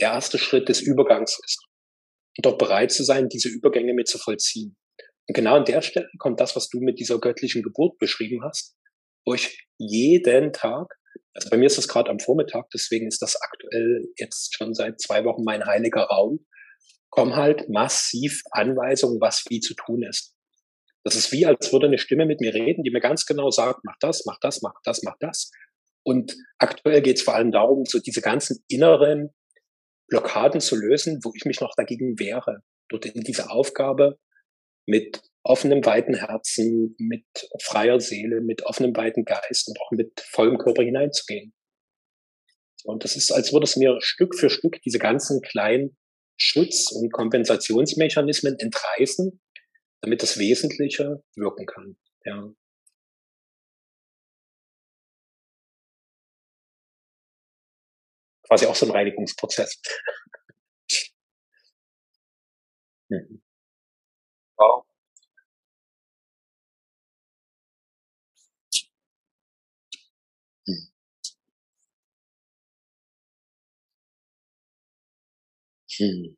der 0.00 0.12
erste 0.12 0.38
Schritt 0.38 0.68
des 0.68 0.80
Übergangs 0.80 1.36
ist. 1.44 1.66
Und 2.38 2.46
auch 2.46 2.56
bereit 2.56 2.92
zu 2.92 3.02
sein, 3.02 3.28
diese 3.28 3.48
Übergänge 3.48 3.92
mit 3.92 4.06
zu 4.06 4.18
vollziehen. 4.18 4.76
Und 5.26 5.34
genau 5.34 5.56
an 5.56 5.64
der 5.64 5.82
Stelle 5.82 6.08
kommt 6.20 6.38
das, 6.38 6.54
was 6.54 6.68
du 6.68 6.78
mit 6.78 7.00
dieser 7.00 7.18
göttlichen 7.18 7.64
Geburt 7.64 7.98
beschrieben 7.98 8.44
hast, 8.44 8.76
wo 9.26 9.34
ich 9.34 9.66
jeden 9.78 10.52
Tag, 10.52 10.94
also 11.34 11.50
bei 11.50 11.56
mir 11.56 11.66
ist 11.66 11.78
das 11.78 11.88
gerade 11.88 12.08
am 12.08 12.20
Vormittag, 12.20 12.70
deswegen 12.70 13.08
ist 13.08 13.20
das 13.20 13.34
aktuell 13.34 14.06
jetzt 14.16 14.54
schon 14.54 14.74
seit 14.74 15.00
zwei 15.00 15.24
Wochen 15.24 15.42
mein 15.42 15.66
heiliger 15.66 16.04
Raum, 16.04 16.46
kommen 17.14 17.36
halt 17.36 17.68
massiv 17.68 18.42
Anweisungen, 18.50 19.20
was 19.20 19.44
wie 19.48 19.60
zu 19.60 19.74
tun 19.74 20.02
ist. 20.02 20.34
Das 21.04 21.14
ist 21.14 21.30
wie, 21.30 21.46
als 21.46 21.72
würde 21.72 21.86
eine 21.86 21.98
Stimme 21.98 22.26
mit 22.26 22.40
mir 22.40 22.52
reden, 22.52 22.82
die 22.82 22.90
mir 22.90 23.00
ganz 23.00 23.24
genau 23.24 23.50
sagt, 23.50 23.84
mach 23.84 23.96
das, 24.00 24.24
mach 24.26 24.40
das, 24.40 24.62
mach 24.62 24.74
das, 24.82 25.02
mach 25.04 25.16
das. 25.20 25.52
Und 26.02 26.36
aktuell 26.58 27.02
geht 27.02 27.18
es 27.18 27.22
vor 27.22 27.36
allem 27.36 27.52
darum, 27.52 27.84
so 27.84 28.00
diese 28.00 28.20
ganzen 28.20 28.64
inneren 28.66 29.32
Blockaden 30.08 30.60
zu 30.60 30.74
lösen, 30.74 31.20
wo 31.22 31.30
ich 31.36 31.44
mich 31.44 31.60
noch 31.60 31.74
dagegen 31.76 32.18
wehre, 32.18 32.62
dort 32.88 33.06
in 33.06 33.22
diese 33.22 33.48
Aufgabe 33.48 34.18
mit 34.86 35.22
offenem, 35.44 35.84
weiten 35.84 36.14
Herzen, 36.14 36.96
mit 36.98 37.26
freier 37.62 38.00
Seele, 38.00 38.40
mit 38.40 38.66
offenem, 38.66 38.96
weiten 38.96 39.24
Geist 39.24 39.68
und 39.68 39.80
auch 39.80 39.92
mit 39.92 40.20
vollem 40.20 40.58
Körper 40.58 40.82
hineinzugehen. 40.82 41.54
Und 42.82 43.04
das 43.04 43.14
ist, 43.14 43.30
als 43.30 43.52
würde 43.52 43.64
es 43.64 43.76
mir 43.76 43.98
Stück 44.00 44.34
für 44.34 44.50
Stück 44.50 44.82
diese 44.82 44.98
ganzen 44.98 45.42
kleinen 45.42 45.96
Schutz- 46.36 46.92
und 46.92 47.12
Kompensationsmechanismen 47.12 48.58
entreißen, 48.58 49.40
damit 50.02 50.22
das 50.22 50.38
Wesentliche 50.38 51.22
wirken 51.36 51.66
kann. 51.66 51.96
Ja. 52.24 52.50
quasi 58.46 58.66
auch 58.66 58.74
so 58.74 58.86
ein 58.86 58.92
Reinigungsprozess. 58.92 59.80
mhm. 63.10 63.40
Wow. 64.58 64.84
Hm. 75.98 76.34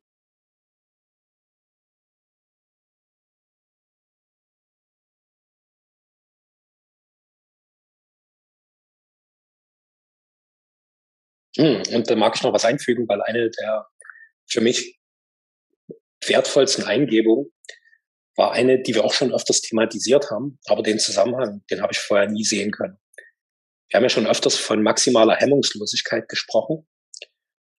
Hm, 11.57 11.81
und 11.93 12.09
da 12.09 12.15
mag 12.15 12.35
ich 12.35 12.43
noch 12.43 12.53
was 12.53 12.65
einfügen, 12.65 13.07
weil 13.07 13.21
eine 13.21 13.49
der 13.49 13.87
für 14.47 14.61
mich 14.61 14.97
wertvollsten 16.25 16.83
Eingebungen 16.85 17.51
war 18.35 18.51
eine, 18.51 18.81
die 18.81 18.93
wir 18.95 19.03
auch 19.03 19.13
schon 19.13 19.33
öfters 19.33 19.61
thematisiert 19.61 20.29
haben, 20.31 20.59
aber 20.67 20.83
den 20.83 20.99
Zusammenhang, 20.99 21.63
den 21.71 21.81
habe 21.81 21.93
ich 21.93 21.99
vorher 21.99 22.29
nie 22.29 22.43
sehen 22.43 22.71
können. 22.71 22.97
Wir 23.89 23.97
haben 23.97 24.03
ja 24.03 24.09
schon 24.09 24.27
öfters 24.27 24.55
von 24.57 24.83
maximaler 24.83 25.35
Hemmungslosigkeit 25.35 26.29
gesprochen. 26.29 26.87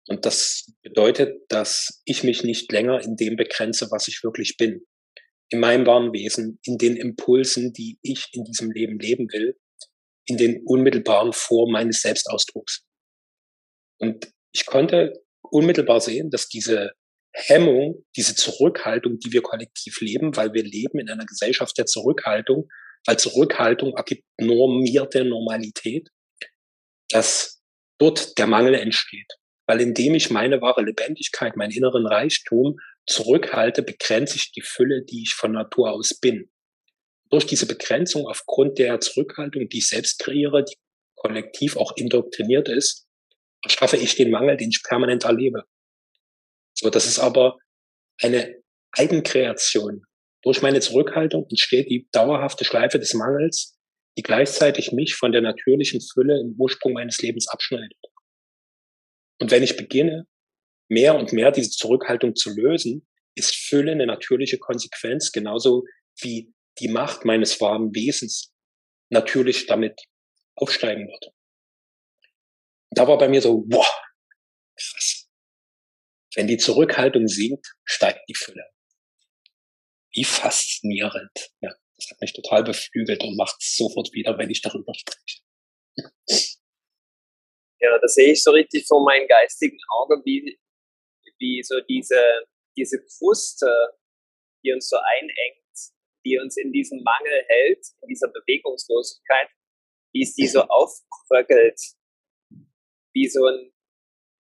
Und 0.08 0.24
das 0.24 0.72
bedeutet, 0.82 1.42
dass 1.48 2.02
ich 2.06 2.24
mich 2.24 2.42
nicht 2.42 2.72
länger 2.72 3.02
in 3.02 3.16
dem 3.16 3.36
begrenze, 3.36 3.90
was 3.90 4.08
ich 4.08 4.24
wirklich 4.24 4.56
bin. 4.56 4.80
In 5.50 5.60
meinem 5.60 5.86
wahren 5.86 6.12
Wesen, 6.12 6.58
in 6.64 6.78
den 6.78 6.96
Impulsen, 6.96 7.72
die 7.72 7.98
ich 8.02 8.28
in 8.32 8.44
diesem 8.44 8.70
Leben 8.70 8.98
leben 8.98 9.30
will, 9.30 9.56
in 10.26 10.38
den 10.38 10.62
unmittelbaren 10.64 11.32
Formen 11.32 11.72
meines 11.72 12.00
Selbstausdrucks. 12.00 12.84
Und 13.98 14.32
ich 14.52 14.66
konnte 14.66 15.12
unmittelbar 15.42 16.00
sehen, 16.00 16.30
dass 16.30 16.48
diese 16.48 16.92
Hemmung, 17.34 18.04
diese 18.16 18.34
Zurückhaltung, 18.34 19.18
die 19.18 19.32
wir 19.32 19.42
kollektiv 19.42 20.00
leben, 20.00 20.36
weil 20.36 20.52
wir 20.54 20.64
leben 20.64 20.98
in 20.98 21.10
einer 21.10 21.26
Gesellschaft 21.26 21.76
der 21.76 21.86
Zurückhaltung, 21.86 22.68
weil 23.06 23.18
Zurückhaltung 23.18 23.94
ergibt 23.94 24.24
normierte 24.38 25.24
Normalität, 25.24 26.08
dass 27.10 27.62
dort 27.98 28.38
der 28.38 28.46
Mangel 28.46 28.74
entsteht. 28.74 29.30
Weil 29.68 29.82
indem 29.82 30.14
ich 30.14 30.30
meine 30.30 30.62
wahre 30.62 30.82
Lebendigkeit, 30.82 31.54
meinen 31.56 31.72
inneren 31.72 32.06
Reichtum 32.06 32.78
zurückhalte, 33.06 33.82
begrenze 33.82 34.36
ich 34.36 34.50
die 34.52 34.62
Fülle, 34.62 35.04
die 35.04 35.22
ich 35.22 35.34
von 35.34 35.52
Natur 35.52 35.92
aus 35.92 36.18
bin. 36.18 36.50
Durch 37.30 37.46
diese 37.46 37.66
Begrenzung 37.66 38.26
aufgrund 38.26 38.78
der 38.78 38.98
Zurückhaltung, 39.00 39.68
die 39.68 39.78
ich 39.78 39.88
selbst 39.88 40.20
kreiere, 40.20 40.64
die 40.64 40.74
kollektiv 41.16 41.76
auch 41.76 41.94
indoktriniert 41.96 42.70
ist, 42.70 43.06
schaffe 43.66 43.98
ich 43.98 44.16
den 44.16 44.30
Mangel, 44.30 44.56
den 44.56 44.70
ich 44.70 44.82
permanent 44.82 45.24
erlebe. 45.24 45.64
So, 46.72 46.88
das 46.88 47.06
ist 47.06 47.18
aber 47.18 47.58
eine 48.22 48.56
Eigenkreation. 48.92 50.02
Durch 50.42 50.62
meine 50.62 50.80
Zurückhaltung 50.80 51.46
entsteht 51.50 51.90
die 51.90 52.08
dauerhafte 52.12 52.64
Schleife 52.64 52.98
des 52.98 53.12
Mangels, 53.12 53.76
die 54.16 54.22
gleichzeitig 54.22 54.92
mich 54.92 55.14
von 55.14 55.32
der 55.32 55.42
natürlichen 55.42 56.00
Fülle 56.00 56.40
im 56.40 56.54
Ursprung 56.56 56.94
meines 56.94 57.20
Lebens 57.20 57.48
abschneidet. 57.48 57.98
Und 59.40 59.50
wenn 59.50 59.62
ich 59.62 59.76
beginne, 59.76 60.26
mehr 60.88 61.16
und 61.16 61.32
mehr 61.32 61.52
diese 61.52 61.70
Zurückhaltung 61.70 62.34
zu 62.34 62.50
lösen, 62.50 63.06
ist 63.34 63.54
Fülle 63.54 63.92
eine 63.92 64.06
natürliche 64.06 64.58
Konsequenz, 64.58 65.32
genauso 65.32 65.84
wie 66.20 66.52
die 66.78 66.88
Macht 66.88 67.24
meines 67.24 67.60
warmen 67.60 67.94
Wesens 67.94 68.52
natürlich 69.10 69.66
damit 69.66 70.00
aufsteigen 70.56 71.06
wird. 71.08 71.32
Da 72.90 73.06
war 73.06 73.18
bei 73.18 73.28
mir 73.28 73.40
so, 73.40 73.60
boah, 73.60 73.86
krass. 74.76 75.28
Wenn 76.34 76.46
die 76.46 76.58
Zurückhaltung 76.58 77.26
sinkt, 77.28 77.66
steigt 77.84 78.28
die 78.28 78.34
Fülle. 78.34 78.64
Wie 80.12 80.24
faszinierend. 80.24 81.50
Ja, 81.60 81.74
das 81.96 82.10
hat 82.10 82.20
mich 82.20 82.32
total 82.32 82.64
beflügelt 82.64 83.22
und 83.22 83.36
macht 83.36 83.56
es 83.60 83.76
sofort 83.76 84.12
wieder, 84.12 84.36
wenn 84.38 84.50
ich 84.50 84.62
darüber 84.62 84.94
spreche. 84.94 85.40
Ja, 87.80 87.98
das 87.98 88.14
sehe 88.14 88.32
ich 88.32 88.42
so 88.42 88.50
richtig 88.50 88.86
vor 88.86 89.04
meinem 89.04 89.28
geistigen 89.28 89.78
Auge, 89.90 90.20
wie, 90.24 90.58
wie 91.38 91.62
so 91.62 91.80
diese, 91.82 92.20
diese 92.76 92.98
Kruste, 93.04 93.70
die 94.64 94.72
uns 94.72 94.88
so 94.88 94.96
einengt, 94.96 95.58
die 96.24 96.38
uns 96.38 96.56
in 96.56 96.72
diesem 96.72 97.02
Mangel 97.02 97.44
hält, 97.46 97.86
in 98.02 98.08
dieser 98.08 98.28
Bewegungslosigkeit, 98.28 99.48
wie 100.12 100.22
es 100.22 100.34
die 100.34 100.48
so 100.48 100.62
mhm. 100.62 100.70
aufbröckelt, 100.70 101.80
wie 103.14 103.28
so 103.28 103.46
ein, 103.46 103.72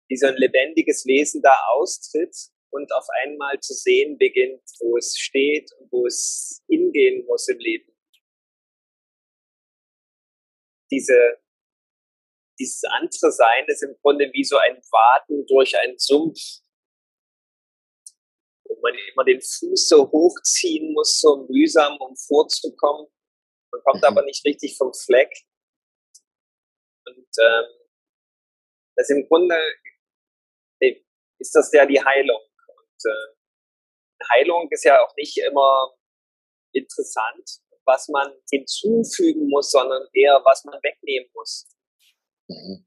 wie 0.10 0.18
so 0.18 0.28
ein 0.28 0.36
lebendiges 0.38 1.06
Wesen 1.06 1.42
da 1.42 1.56
austritt 1.72 2.36
und 2.72 2.92
auf 2.94 3.08
einmal 3.24 3.60
zu 3.60 3.74
sehen 3.74 4.18
beginnt, 4.18 4.64
wo 4.80 4.98
es 4.98 5.18
steht 5.18 5.72
und 5.80 5.92
wo 5.92 6.06
es 6.06 6.64
hingehen 6.68 7.26
muss 7.26 7.48
im 7.48 7.60
Leben. 7.60 7.92
Diese, 10.92 11.43
dieses 12.64 12.84
andere 12.86 13.32
Sein 13.32 13.66
ist 13.68 13.84
im 13.84 13.96
Grunde 14.02 14.30
wie 14.32 14.44
so 14.44 14.58
ein 14.58 14.78
Waden 14.92 15.46
durch 15.48 15.78
einen 15.78 15.98
Sumpf, 15.98 16.40
wo 18.64 18.80
man 18.82 18.94
immer 19.12 19.26
den 19.26 19.42
Fuß 19.42 19.88
so 19.90 20.10
hochziehen 20.10 20.94
muss, 20.94 21.20
so 21.20 21.46
mühsam, 21.50 21.98
um 21.98 22.16
vorzukommen. 22.16 23.08
Man 23.72 23.82
kommt 23.84 24.02
mhm. 24.02 24.08
aber 24.08 24.24
nicht 24.24 24.46
richtig 24.46 24.78
vom 24.78 24.94
Fleck. 24.94 25.32
Und 27.06 27.28
ähm, 27.42 27.66
das 28.96 29.10
im 29.10 29.28
Grunde 29.28 29.60
ist 31.40 31.54
das 31.54 31.72
ja 31.74 31.86
die 31.86 32.02
Heilung. 32.02 32.42
Und 32.68 33.12
äh, 33.12 34.26
Heilung 34.32 34.68
ist 34.72 34.86
ja 34.86 35.04
auch 35.04 35.14
nicht 35.18 35.38
immer 35.38 35.94
interessant, 36.72 37.60
was 37.86 38.08
man 38.08 38.32
hinzufügen 38.50 39.50
muss, 39.50 39.72
sondern 39.72 40.08
eher, 40.14 40.42
was 40.46 40.64
man 40.64 40.80
wegnehmen 40.82 41.30
muss. 41.34 41.73
Mhm. 42.48 42.86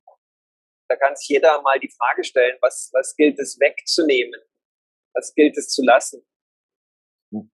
Da 0.89 0.97
kann 0.97 1.17
sich 1.17 1.29
jeder 1.29 1.61
mal 1.63 1.81
die 1.81 1.91
Frage 1.91 2.23
stellen, 2.23 2.57
was, 2.61 2.91
was 2.93 3.17
gilt 3.17 3.39
es 3.39 3.59
wegzunehmen? 3.59 4.41
Was 5.15 5.35
gilt 5.35 5.57
es 5.57 5.69
zu 5.69 5.83
lassen? 5.83 6.25
Mhm. 7.31 7.51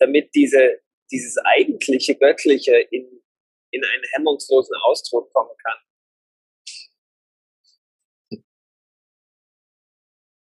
Damit 0.00 0.34
diese, 0.34 0.82
dieses 1.10 1.36
eigentliche 1.38 2.16
Göttliche 2.16 2.76
in, 2.90 3.22
in 3.70 3.84
einen 3.84 4.04
hemmungslosen 4.14 4.74
Ausdruck 4.84 5.32
kommen 5.32 5.56
kann. 5.58 5.78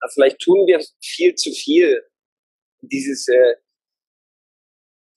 Also 0.00 0.14
vielleicht 0.14 0.40
tun 0.40 0.66
wir 0.66 0.84
viel 1.00 1.34
zu 1.34 1.52
viel. 1.52 2.02
Dieses, 2.80 3.28
äh, 3.28 3.56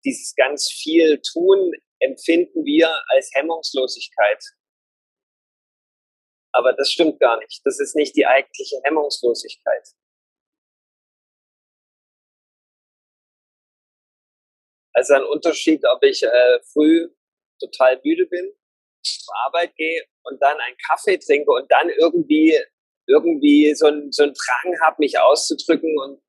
dieses 0.03 0.33
ganz 0.35 0.71
viel 0.71 1.21
tun 1.21 1.73
empfinden 1.99 2.65
wir 2.65 2.89
als 3.09 3.31
Hemmungslosigkeit. 3.33 4.43
Aber 6.51 6.73
das 6.73 6.91
stimmt 6.91 7.19
gar 7.19 7.37
nicht. 7.39 7.61
Das 7.65 7.79
ist 7.79 7.95
nicht 7.95 8.15
die 8.15 8.25
eigentliche 8.25 8.77
Hemmungslosigkeit. 8.83 9.87
Also 14.93 15.13
ein 15.13 15.23
Unterschied, 15.23 15.83
ob 15.85 16.03
ich 16.03 16.23
äh, 16.23 16.59
früh 16.73 17.09
total 17.59 18.01
müde 18.03 18.25
bin, 18.25 18.51
zur 19.03 19.35
Arbeit 19.45 19.75
gehe 19.75 20.03
und 20.23 20.41
dann 20.41 20.59
einen 20.59 20.77
Kaffee 20.89 21.17
trinke 21.17 21.51
und 21.51 21.71
dann 21.71 21.89
irgendwie 21.89 22.57
irgendwie 23.07 23.73
so 23.75 23.87
ein, 23.87 24.11
so 24.11 24.23
ein 24.23 24.33
Drang 24.33 24.79
habe, 24.81 24.97
mich 24.99 25.17
auszudrücken 25.17 25.97
und 25.99 26.21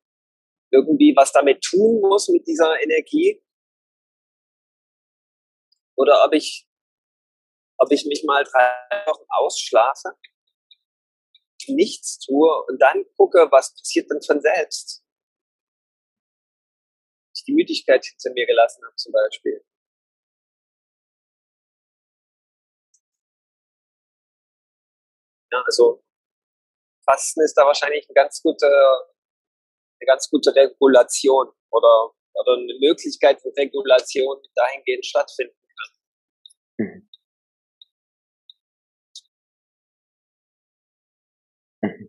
irgendwie 0.72 1.14
was 1.14 1.32
damit 1.32 1.62
tun 1.62 2.00
muss 2.00 2.28
mit 2.28 2.46
dieser 2.46 2.80
Energie. 2.82 3.42
Oder 6.00 6.24
ob 6.24 6.32
ich, 6.32 6.66
ob 7.76 7.92
ich 7.92 8.06
mich 8.06 8.24
mal 8.24 8.42
drei 8.42 9.04
Wochen 9.06 9.26
ausschlafe, 9.28 10.16
nichts 11.68 12.18
tue 12.18 12.50
und 12.68 12.80
dann 12.80 13.04
gucke, 13.16 13.46
was 13.50 13.74
passiert 13.74 14.10
denn 14.10 14.22
von 14.22 14.40
selbst. 14.40 15.04
Ich 17.36 17.44
die 17.44 17.52
Müdigkeit 17.52 18.02
hinter 18.04 18.32
mir 18.32 18.46
gelassen 18.46 18.82
habe 18.82 18.96
zum 18.96 19.12
Beispiel. 19.12 19.62
Ja, 25.52 25.62
also 25.66 26.02
Fasten 27.04 27.42
ist 27.42 27.54
da 27.54 27.66
wahrscheinlich 27.66 28.08
eine 28.08 28.14
ganz 28.14 28.40
gute, 28.40 28.66
eine 28.66 30.06
ganz 30.06 30.30
gute 30.30 30.54
Regulation 30.54 31.52
oder, 31.70 32.14
oder 32.32 32.52
eine 32.54 32.78
Möglichkeit 32.80 33.40
für 33.42 33.52
Regulation 33.54 34.42
dahingehend 34.54 35.04
stattfinden 35.04 35.52
kann. 35.52 35.59
Mhm. 36.80 37.02
Mhm. 41.82 42.08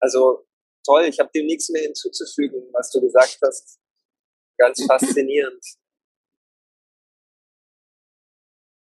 Also 0.00 0.46
toll, 0.84 1.04
ich 1.04 1.18
habe 1.18 1.30
dem 1.34 1.46
nichts 1.46 1.68
mehr 1.70 1.82
hinzuzufügen, 1.82 2.62
was 2.72 2.90
du 2.92 3.00
gesagt 3.00 3.38
hast. 3.42 3.78
Ganz 4.58 4.84
faszinierend. 4.88 5.64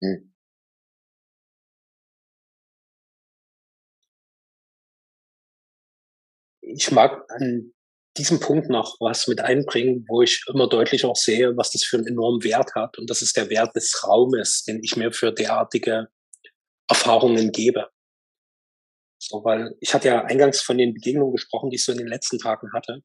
Mhm. 0.03 0.33
ich 6.63 6.91
mag 6.91 7.25
an 7.31 7.73
diesem 8.17 8.41
Punkt 8.41 8.69
noch 8.69 8.97
was 9.01 9.27
mit 9.27 9.41
einbringen, 9.41 10.05
wo 10.09 10.23
ich 10.23 10.45
immer 10.49 10.69
deutlich 10.69 11.05
auch 11.05 11.17
sehe, 11.17 11.57
was 11.57 11.71
das 11.71 11.85
für 11.85 11.97
einen 11.97 12.07
enormen 12.07 12.45
Wert 12.45 12.75
hat. 12.75 12.99
Und 12.99 13.09
das 13.09 13.23
ist 13.23 13.37
der 13.37 13.49
Wert 13.49 13.75
des 13.75 14.05
Raumes, 14.07 14.65
den 14.65 14.83
ich 14.83 14.97
mir 14.97 15.13
für 15.13 15.33
derartige 15.33 16.09
Erfahrungen 16.89 17.53
gebe. 17.53 17.89
So, 19.19 19.45
weil 19.45 19.75
ich 19.81 19.95
hatte 19.95 20.09
ja 20.09 20.25
eingangs 20.25 20.61
von 20.61 20.77
den 20.77 20.95
Begegnungen 20.95 21.33
gesprochen, 21.33 21.71
die 21.71 21.77
ich 21.77 21.85
so 21.85 21.93
in 21.93 21.99
den 21.99 22.09
letzten 22.09 22.39
Tagen 22.39 22.73
hatte. 22.73 23.03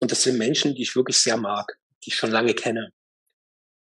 Und 0.00 0.10
das 0.10 0.22
sind 0.22 0.38
Menschen, 0.38 0.74
die 0.74 0.82
ich 0.82 0.96
wirklich 0.96 1.18
sehr 1.18 1.36
mag, 1.36 1.78
die 2.04 2.10
ich 2.10 2.16
schon 2.16 2.30
lange 2.30 2.54
kenne. 2.54 2.92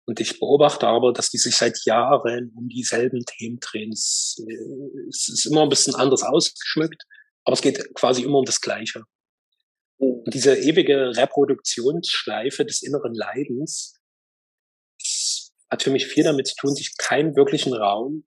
Und 0.07 0.21
ich 0.21 0.41
beobachte 0.41 0.87
aber, 0.87 1.13
dass 1.13 1.31
die 1.31 1.37
sich 1.37 1.57
seit 1.57 1.85
Jahren 1.85 2.53
um 2.57 2.69
dieselben 2.69 3.25
Themen 3.27 3.61
drehen. 3.61 3.93
Es, 3.93 4.43
es 5.11 5.29
ist 5.29 5.47
immer 5.47 5.63
ein 5.63 5.69
bisschen 5.69 5.95
anders 5.95 6.23
ausgeschmückt, 6.23 7.05
aber 7.45 7.55
es 7.55 7.61
geht 7.61 7.95
quasi 7.95 8.23
immer 8.23 8.39
um 8.39 8.47
das 8.47 8.63
Gleiche. 8.63 9.05
Diese 9.99 10.57
ewige 10.57 11.17
Reproduktionsschleife 11.17 12.65
des 12.65 12.83
inneren 12.83 13.15
Leidens 13.15 14.01
hat 15.71 15.83
für 15.83 15.91
mich 15.91 16.07
viel 16.07 16.25
damit 16.25 16.47
zu 16.47 16.55
tun, 16.57 16.75
sich 16.75 16.97
keinen 16.97 17.37
wirklichen 17.37 17.75
Raum 17.75 18.25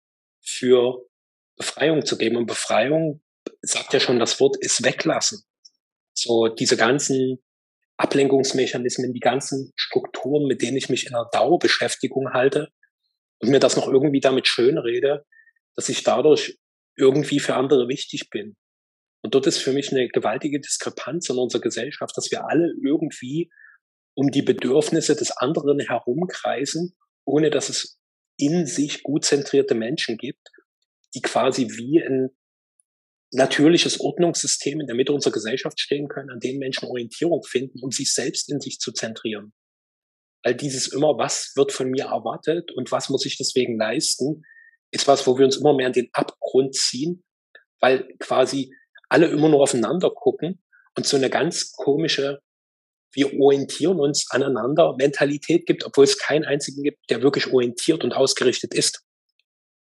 für 0.42 1.06
Befreiung 1.56 2.04
zu 2.04 2.16
geben. 2.16 2.36
Und 2.36 2.46
Befreiung, 2.46 3.22
sagt 3.62 3.92
ja 3.92 4.00
schon 4.00 4.18
das 4.18 4.38
Wort, 4.40 4.56
ist 4.60 4.84
weglassen. 4.84 5.42
So 6.12 6.48
diese 6.48 6.76
ganzen 6.76 7.42
Ablenkungsmechanismen, 7.96 9.12
die 9.12 9.20
ganzen 9.20 9.72
Strukturen, 9.74 10.46
mit 10.46 10.62
denen 10.62 10.76
ich 10.76 10.88
mich 10.88 11.06
in 11.06 11.14
einer 11.14 11.28
Dauerbeschäftigung 11.32 12.32
halte 12.32 12.68
und 13.40 13.50
mir 13.50 13.60
das 13.60 13.76
noch 13.76 13.88
irgendwie 13.88 14.20
damit 14.20 14.46
schönrede, 14.46 15.24
dass 15.74 15.88
ich 15.88 16.04
dadurch 16.04 16.58
irgendwie 16.96 17.40
für 17.40 17.54
andere 17.54 17.88
wichtig 17.88 18.30
bin. 18.30 18.56
Und 19.26 19.34
dort 19.34 19.48
ist 19.48 19.58
für 19.58 19.72
mich 19.72 19.90
eine 19.90 20.06
gewaltige 20.06 20.60
Diskrepanz 20.60 21.28
in 21.30 21.36
unserer 21.36 21.60
Gesellschaft, 21.60 22.16
dass 22.16 22.30
wir 22.30 22.48
alle 22.48 22.72
irgendwie 22.80 23.50
um 24.14 24.30
die 24.30 24.42
Bedürfnisse 24.42 25.16
des 25.16 25.32
anderen 25.32 25.80
herumkreisen, 25.80 26.94
ohne 27.24 27.50
dass 27.50 27.68
es 27.68 27.98
in 28.38 28.66
sich 28.66 29.02
gut 29.02 29.24
zentrierte 29.24 29.74
Menschen 29.74 30.16
gibt, 30.16 30.46
die 31.12 31.22
quasi 31.22 31.66
wie 31.70 32.00
ein 32.00 32.28
natürliches 33.32 33.98
Ordnungssystem 33.98 34.80
in 34.80 34.86
der 34.86 34.94
Mitte 34.94 35.12
unserer 35.12 35.32
Gesellschaft 35.32 35.80
stehen 35.80 36.06
können, 36.06 36.30
an 36.30 36.38
denen 36.38 36.60
Menschen 36.60 36.86
Orientierung 36.86 37.42
finden, 37.42 37.80
um 37.82 37.90
sich 37.90 38.14
selbst 38.14 38.48
in 38.48 38.60
sich 38.60 38.78
zu 38.78 38.92
zentrieren. 38.92 39.52
Weil 40.44 40.54
dieses 40.54 40.86
immer, 40.86 41.18
was 41.18 41.50
wird 41.56 41.72
von 41.72 41.90
mir 41.90 42.04
erwartet 42.04 42.70
und 42.70 42.92
was 42.92 43.08
muss 43.08 43.26
ich 43.26 43.36
deswegen 43.38 43.76
leisten, 43.76 44.44
ist 44.92 45.08
was, 45.08 45.26
wo 45.26 45.36
wir 45.36 45.46
uns 45.46 45.56
immer 45.56 45.74
mehr 45.74 45.88
in 45.88 45.94
den 45.94 46.10
Abgrund 46.12 46.76
ziehen 46.76 47.24
weil 47.80 48.08
quasi 48.18 48.74
alle 49.08 49.26
immer 49.26 49.48
nur 49.48 49.62
aufeinander 49.62 50.10
gucken 50.10 50.62
und 50.96 51.06
so 51.06 51.16
eine 51.16 51.30
ganz 51.30 51.72
komische, 51.72 52.40
wir 53.12 53.38
orientieren 53.40 54.00
uns 54.00 54.30
aneinander 54.30 54.94
Mentalität 54.96 55.66
gibt, 55.66 55.84
obwohl 55.84 56.04
es 56.04 56.18
keinen 56.18 56.44
einzigen 56.44 56.82
gibt, 56.82 56.98
der 57.10 57.22
wirklich 57.22 57.52
orientiert 57.52 58.04
und 58.04 58.12
ausgerichtet 58.12 58.74
ist. 58.74 59.02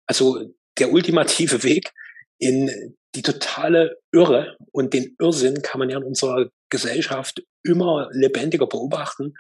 Also 0.07 0.53
der 0.77 0.91
ultimative 0.91 1.63
Weg 1.63 1.91
in 2.37 2.95
die 3.15 3.21
totale 3.21 3.97
Irre 4.11 4.57
und 4.71 4.93
den 4.93 5.15
Irrsinn 5.19 5.61
kann 5.61 5.79
man 5.79 5.89
ja 5.89 5.97
in 5.97 6.03
unserer 6.03 6.49
Gesellschaft 6.69 7.43
immer 7.63 8.09
lebendiger 8.11 8.67
beobachten, 8.67 9.33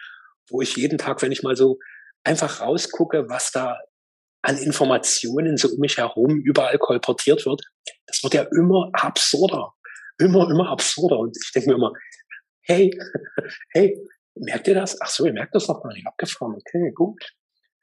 wo 0.49 0.61
ich 0.61 0.77
jeden 0.77 0.97
Tag, 0.97 1.21
wenn 1.21 1.31
ich 1.31 1.43
mal 1.43 1.55
so 1.55 1.79
einfach 2.23 2.61
rausgucke, 2.61 3.27
was 3.29 3.51
da 3.51 3.79
an 4.43 4.57
Informationen 4.57 5.57
so 5.57 5.69
um 5.69 5.79
mich 5.79 5.97
herum 5.97 6.41
überall 6.41 6.77
kolportiert 6.77 7.45
wird, 7.45 7.61
das 8.05 8.23
wird 8.23 8.33
ja 8.33 8.45
immer 8.55 8.89
absurder. 8.93 9.73
Immer, 10.19 10.49
immer 10.49 10.69
absurder. 10.69 11.17
Und 11.17 11.35
ich 11.41 11.51
denke 11.51 11.69
mir 11.69 11.75
immer, 11.75 11.93
hey, 12.61 12.91
hey, 13.71 13.97
merkt 14.35 14.67
ihr 14.67 14.75
das? 14.75 14.99
Ach 15.01 15.09
so, 15.09 15.25
ihr 15.25 15.33
merkt 15.33 15.55
das 15.55 15.67
noch 15.67 15.81
gar 15.81 15.93
nicht 15.93 16.05
abgefahren. 16.05 16.55
Okay, 16.55 16.91
gut. 16.93 17.33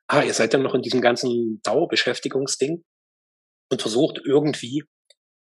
Ah, 0.06 0.22
ihr 0.22 0.34
seid 0.34 0.52
ja 0.52 0.58
noch 0.58 0.74
in 0.74 0.82
diesem 0.82 1.00
ganzen 1.00 1.60
Dauerbeschäftigungsding 1.62 2.84
und 3.70 3.80
versucht 3.80 4.20
irgendwie 4.24 4.84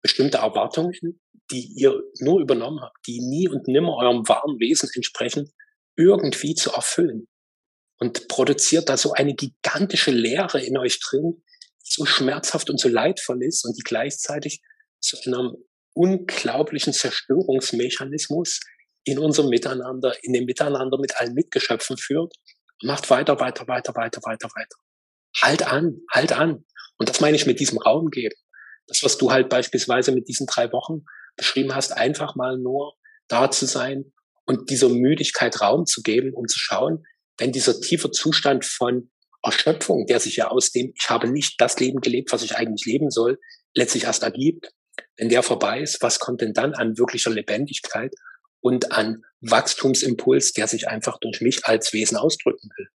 bestimmte 0.02 0.38
Erwartungen, 0.38 1.20
die 1.50 1.72
ihr 1.76 2.02
nur 2.20 2.40
übernommen 2.40 2.80
habt, 2.80 2.98
die 3.06 3.20
nie 3.20 3.48
und 3.48 3.66
nimmer 3.66 3.96
eurem 3.96 4.28
wahren 4.28 4.58
Wesen 4.58 4.90
entsprechen, 4.94 5.50
irgendwie 5.96 6.54
zu 6.54 6.72
erfüllen. 6.72 7.28
Und 7.98 8.28
produziert 8.28 8.88
da 8.88 8.96
so 8.96 9.12
eine 9.12 9.34
gigantische 9.34 10.12
Leere 10.12 10.62
in 10.62 10.78
euch 10.78 11.00
drin, 11.00 11.42
die 11.82 11.90
so 11.90 12.04
schmerzhaft 12.04 12.70
und 12.70 12.78
so 12.78 12.88
leidvoll 12.88 13.42
ist 13.42 13.64
und 13.64 13.76
die 13.76 13.82
gleichzeitig 13.82 14.62
zu 15.00 15.16
einem 15.26 15.56
unglaublichen 15.94 16.92
Zerstörungsmechanismus 16.92 18.61
in 19.04 19.18
unserem 19.18 19.48
Miteinander, 19.48 20.14
in 20.22 20.32
dem 20.32 20.44
Miteinander 20.44 20.98
mit 20.98 21.16
allen 21.20 21.34
Mitgeschöpfen 21.34 21.96
führt. 21.96 22.34
Macht 22.82 23.11
weiter, 23.11 23.40
weiter, 23.40 23.66
weiter, 23.66 23.94
weiter, 23.96 24.20
weiter, 24.22 24.48
weiter. 24.54 24.76
Halt 25.42 25.66
an, 25.66 26.00
halt 26.12 26.32
an. 26.32 26.64
Und 26.98 27.08
das 27.08 27.20
meine 27.20 27.37
ich 27.37 27.46
mit 27.46 27.58
diesem 27.58 27.78
Raum 27.78 28.11
geben. 28.11 28.37
Das, 28.87 29.02
was 29.02 29.18
du 29.18 29.32
halt 29.32 29.48
beispielsweise 29.48 30.12
mit 30.12 30.28
diesen 30.28 30.46
drei 30.46 30.72
Wochen 30.72 31.04
beschrieben 31.37 31.74
hast, 31.74 31.92
einfach 31.92 32.37
mal 32.37 32.58
nur 32.58 32.94
da 33.28 33.50
zu 33.50 33.66
sein 33.66 34.12
und 34.46 34.70
dieser 34.70 34.88
Müdigkeit 34.88 35.61
Raum 35.61 35.87
zu 35.87 36.02
geben, 36.02 36.32
um 36.32 36.46
zu 36.46 36.58
schauen, 36.58 37.04
wenn 37.38 37.53
dieser 37.53 37.81
tiefe 37.81 38.11
Zustand 38.11 38.64
von 38.64 39.11
Erschöpfung, 39.42 40.07
der 40.07 40.20
sich 40.20 40.37
ja 40.37 40.48
aus 40.48 40.72
dem, 40.72 40.92
ich 40.94 41.09
habe 41.09 41.31
nicht 41.31 41.61
das 41.61 41.79
Leben 41.79 42.01
gelebt, 42.01 42.33
was 42.33 42.42
ich 42.42 42.57
eigentlich 42.57 42.85
leben 42.87 43.11
soll, 43.11 43.38
letztlich 43.74 44.05
erst 44.05 44.24
ergibt, 44.24 44.72
wenn 45.16 45.29
der 45.29 45.42
vorbei 45.42 45.81
ist, 45.81 46.03
was 46.03 46.18
kommt 46.18 46.40
denn 46.40 46.53
dann 46.53 46.74
an 46.74 46.98
wirklicher 46.98 47.31
Lebendigkeit 47.31 48.12
und 48.61 48.92
an 48.92 49.24
Wachstumsimpuls, 49.40 50.53
der 50.53 50.66
sich 50.66 50.88
einfach 50.88 51.18
durch 51.20 51.40
mich 51.40 51.64
als 51.64 51.92
Wesen 51.92 52.16
ausdrücken 52.16 52.68
will? 52.77 52.88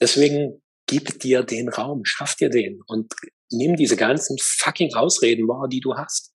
Deswegen 0.00 0.62
gib 0.86 1.20
dir 1.20 1.42
den 1.42 1.68
Raum, 1.68 2.04
schaff 2.04 2.34
dir 2.34 2.48
den 2.48 2.80
und 2.86 3.12
nimm 3.50 3.76
diese 3.76 3.96
ganzen 3.96 4.36
fucking 4.40 4.94
Ausreden 4.94 5.46
wahr, 5.46 5.68
die 5.68 5.80
du 5.80 5.94
hast. 5.94 6.32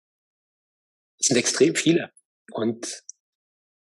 Es 1.19 1.27
sind 1.27 1.37
extrem 1.37 1.75
viele. 1.75 2.11
Und 2.51 3.03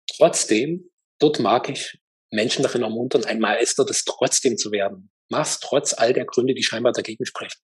trotzdem, 0.07 0.91
dort 1.19 1.41
mag 1.41 1.69
ich 1.69 1.99
Menschen 2.31 2.63
darin 2.63 2.83
ermuntern, 2.83 3.25
ein 3.25 3.41
Meister 3.41 3.85
des 3.85 4.05
trotzdem 4.05 4.57
zu 4.57 4.71
werden. 4.73 5.11
Mach's 5.29 5.61
trotz 5.61 5.93
all 5.95 6.13
der 6.13 6.25
Gründe, 6.25 6.55
die 6.55 6.63
scheinbar 6.63 6.93
dagegen 6.93 7.27
sprechen. 7.27 7.61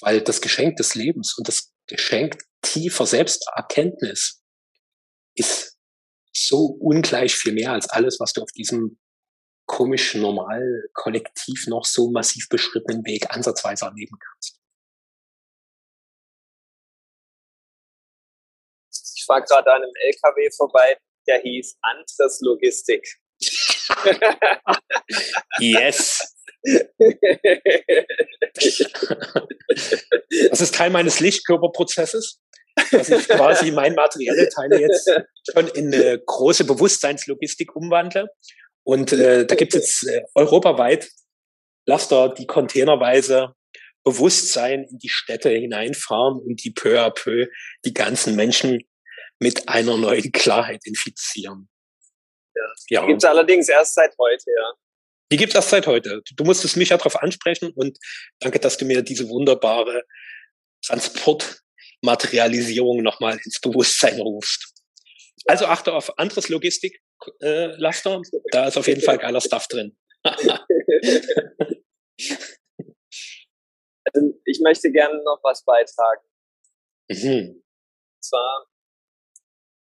Weil 0.00 0.20
das 0.20 0.40
Geschenk 0.40 0.76
des 0.76 0.94
Lebens 0.94 1.36
und 1.38 1.48
das 1.48 1.72
Geschenk 1.86 2.38
tiefer 2.62 3.06
Selbsterkenntnis 3.06 4.42
ist 5.34 5.78
so 6.34 6.76
ungleich 6.80 7.34
viel 7.34 7.52
mehr 7.52 7.72
als 7.72 7.88
alles, 7.88 8.20
was 8.20 8.32
du 8.32 8.42
auf 8.42 8.52
diesem 8.52 8.98
komisch 9.66 10.14
normal 10.14 10.88
kollektiv 10.94 11.66
noch 11.66 11.84
so 11.84 12.10
massiv 12.10 12.48
beschrittenen 12.48 13.04
Weg 13.04 13.34
ansatzweise 13.34 13.86
erleben 13.86 14.16
kannst. 14.18 14.60
Ich 19.16 19.24
fahre 19.26 19.42
gerade 19.42 19.72
an 19.72 19.82
einem 19.82 19.92
LKW 19.94 20.50
vorbei, 20.56 20.98
der 21.26 21.40
hieß 21.40 21.78
Antres 21.82 22.40
Logistik. 22.42 23.04
Yes. 25.60 26.34
das 30.50 30.60
ist 30.60 30.74
Teil 30.74 30.90
meines 30.90 31.20
Lichtkörperprozesses, 31.20 32.40
dass 32.90 33.08
ich 33.08 33.28
quasi 33.28 33.70
mein 33.70 33.94
materielle 33.94 34.48
Teile 34.48 34.80
jetzt 34.80 35.10
schon 35.52 35.68
in 35.68 35.94
eine 35.94 36.18
große 36.18 36.64
Bewusstseinslogistik 36.64 37.76
umwandle 37.76 38.28
und 38.86 39.12
äh, 39.12 39.44
da 39.44 39.54
gibt 39.56 39.74
es 39.74 40.02
jetzt 40.02 40.08
äh, 40.08 40.22
europaweit 40.34 41.10
Laster, 41.86 42.32
die 42.32 42.46
containerweise 42.46 43.54
Bewusstsein 44.04 44.84
in 44.84 44.98
die 44.98 45.08
Städte 45.08 45.50
hineinfahren 45.50 46.38
und 46.38 46.62
die 46.62 46.70
peu 46.70 47.00
à 47.00 47.10
peu 47.10 47.48
die 47.84 47.92
ganzen 47.92 48.36
Menschen 48.36 48.82
mit 49.40 49.68
einer 49.68 49.96
neuen 49.96 50.30
Klarheit 50.30 50.82
infizieren. 50.84 51.68
Ja. 52.88 53.02
Die 53.02 53.08
gibt 53.08 53.22
es 53.22 53.28
allerdings 53.28 53.68
erst 53.68 53.92
seit 53.94 54.16
heute, 54.18 54.50
ja. 54.50 54.72
Die 55.32 55.36
gibt 55.36 55.50
es 55.50 55.56
erst 55.56 55.70
seit 55.70 55.86
heute. 55.86 56.22
Du 56.36 56.44
musstest 56.44 56.76
mich 56.76 56.90
ja 56.90 56.96
darauf 56.96 57.16
ansprechen 57.16 57.72
und 57.74 57.98
danke, 58.38 58.60
dass 58.60 58.76
du 58.76 58.84
mir 58.84 59.02
diese 59.02 59.28
wunderbare 59.28 60.04
Transportmaterialisierung 60.84 63.02
nochmal 63.02 63.36
ins 63.44 63.60
Bewusstsein 63.60 64.20
rufst. 64.20 64.72
Also 65.46 65.66
achte 65.66 65.92
auf 65.92 66.16
anderes 66.18 66.48
Logistik, 66.48 67.02
äh. 67.40 67.76
Da 68.52 68.68
ist 68.68 68.76
auf 68.76 68.86
jeden 68.86 69.00
Fall 69.00 69.18
geiler 69.18 69.40
Stuff 69.40 69.66
drin. 69.68 69.96
also 70.24 70.54
ich 74.44 74.60
möchte 74.60 74.90
gerne 74.90 75.22
noch 75.22 75.38
was 75.42 75.64
beitragen. 75.64 76.26
Mhm. 77.08 77.62
Und 77.62 78.24
zwar, 78.24 78.66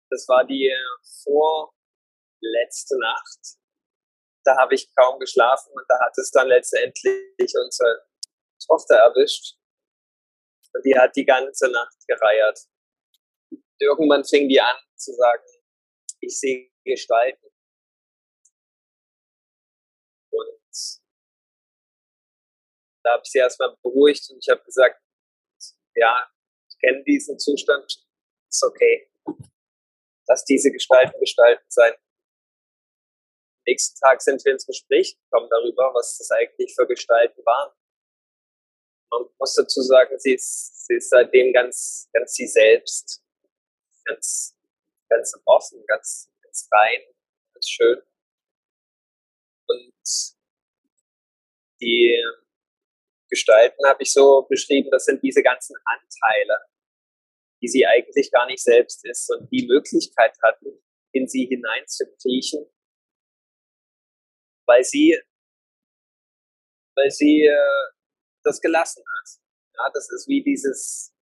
das 0.09 0.27
war 0.27 0.45
die 0.45 0.71
vorletzte 2.39 2.97
Nacht. 2.99 3.57
Da 4.43 4.57
habe 4.57 4.75
ich 4.75 4.89
kaum 4.95 5.19
geschlafen 5.19 5.71
und 5.73 5.85
da 5.89 5.99
hat 5.99 6.17
es 6.17 6.31
dann 6.31 6.47
letztendlich 6.47 7.53
unsere 7.61 8.07
Tochter 8.65 8.95
erwischt. 8.95 9.57
Und 10.73 10.85
die 10.85 10.97
hat 10.97 11.15
die 11.15 11.25
ganze 11.25 11.69
Nacht 11.69 11.97
gereiert. 12.07 12.59
Irgendwann 13.79 14.23
fing 14.23 14.47
die 14.47 14.59
an 14.59 14.75
zu 14.95 15.13
sagen, 15.13 15.43
ich 16.21 16.39
sehe 16.39 16.71
gestalten. 16.83 17.45
Und 20.29 20.61
da 23.03 23.13
habe 23.13 23.21
ich 23.23 23.31
sie 23.31 23.39
erstmal 23.39 23.75
beruhigt 23.81 24.29
und 24.29 24.39
ich 24.41 24.49
habe 24.49 24.63
gesagt, 24.63 25.01
ja, 25.95 26.29
ich 26.69 26.77
kenne 26.79 27.03
diesen 27.03 27.37
Zustand, 27.39 28.07
ist 28.49 28.63
okay. 28.63 29.11
Dass 30.25 30.45
diese 30.45 30.71
Gestalten 30.71 31.19
gestalten 31.19 31.65
sein. 31.69 31.93
Nächsten 33.67 33.99
Tag 33.99 34.21
sind 34.21 34.43
wir 34.45 34.53
ins 34.53 34.65
Gespräch 34.65 35.17
gekommen 35.19 35.49
darüber, 35.49 35.93
was 35.93 36.17
das 36.17 36.31
eigentlich 36.31 36.73
für 36.73 36.87
Gestalten 36.87 37.41
waren. 37.45 37.73
Man 39.11 39.25
muss 39.37 39.53
dazu 39.55 39.81
sagen, 39.81 40.17
sie 40.19 40.33
ist, 40.33 40.87
sie 40.87 40.95
ist 40.95 41.09
seitdem 41.09 41.53
ganz, 41.53 42.09
ganz 42.13 42.33
sie 42.33 42.47
selbst, 42.47 43.21
ganz, 44.05 44.57
ganz 45.09 45.33
offen, 45.45 45.83
ganz 45.85 46.29
ganz 46.57 46.69
rein, 46.71 47.01
ganz 47.53 47.69
schön. 47.69 48.01
Und 49.67 49.93
die 51.81 52.23
Gestalten 53.29 53.85
habe 53.85 54.03
ich 54.03 54.13
so 54.13 54.43
beschrieben, 54.49 54.89
das 54.91 55.05
sind 55.05 55.21
diese 55.21 55.43
ganzen 55.43 55.75
Anteile, 55.83 56.59
die 57.61 57.67
sie 57.67 57.85
eigentlich 57.85 58.31
gar 58.31 58.45
nicht 58.47 58.63
selbst 58.63 59.05
ist 59.05 59.29
und 59.29 59.49
die 59.51 59.67
Möglichkeit 59.67 60.37
hatten, 60.41 60.81
in 61.11 61.27
sie 61.27 61.45
hineinzukriechen, 61.45 62.65
weil 64.67 64.83
sie, 64.83 65.19
weil 66.95 67.09
sie 67.09 67.45
äh, 67.45 67.91
das 68.43 68.61
gelassen 68.61 69.03
hat. 69.03 69.29
Ja, 69.75 69.89
das 69.93 70.09
ist 70.11 70.27
wie 70.27 70.43
dieses, 70.43 71.13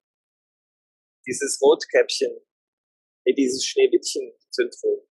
dieses 1.26 1.62
Rotkäppchen, 1.62 2.32
dieses 3.28 3.66
Schneewittchen-Syndrom. 3.66 5.08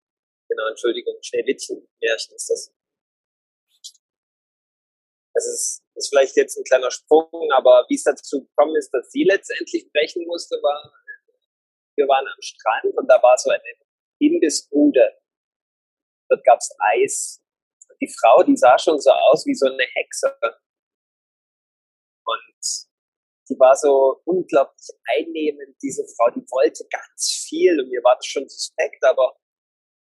Genau, 0.49 0.67
Entschuldigung, 0.69 1.17
Schneewittchen-Märchen 1.23 2.35
ist 2.35 2.51
das. 2.51 2.75
Das 5.33 5.47
ist, 5.47 5.85
ist 5.95 6.09
vielleicht 6.09 6.37
jetzt 6.37 6.57
ein 6.57 6.65
kleiner 6.65 6.91
Sprung, 6.91 7.51
aber 7.53 7.87
wie 7.89 7.95
es 7.95 8.03
dazu 8.03 8.45
gekommen 8.45 8.77
ist, 8.77 8.91
dass 8.91 9.11
sie 9.11 9.25
letztendlich 9.25 9.91
brechen 9.93 10.27
musste, 10.27 10.57
war, 10.57 10.93
wir 11.97 12.09
waren 12.09 12.27
am 12.27 12.43
Strand 12.43 12.97
und 12.97 13.07
da 13.07 13.23
war 13.23 13.39
so 13.39 13.51
eine 13.51 13.63
Imbissbude. 14.19 15.19
Dort 16.29 16.45
gab's 16.45 16.71
Eis. 16.79 17.41
Die 18.01 18.13
Frau, 18.21 18.43
die 18.43 18.57
sah 18.57 18.79
schon 18.79 18.99
so 18.99 19.11
aus 19.11 19.45
wie 19.47 19.55
so 19.55 19.67
eine 19.67 19.85
Hexe. 19.95 20.35
Und 22.25 22.89
die 23.51 23.59
war 23.59 23.75
so 23.77 24.23
unglaublich 24.25 24.89
einnehmend, 25.17 25.77
diese 25.83 26.07
Frau, 26.17 26.31
die 26.31 26.47
wollte 26.51 26.85
ganz 26.91 27.45
viel 27.49 27.81
und 27.81 27.91
mir 27.91 28.03
war 28.03 28.17
das 28.17 28.27
schon 28.27 28.49
suspekt, 28.49 29.05
aber 29.05 29.37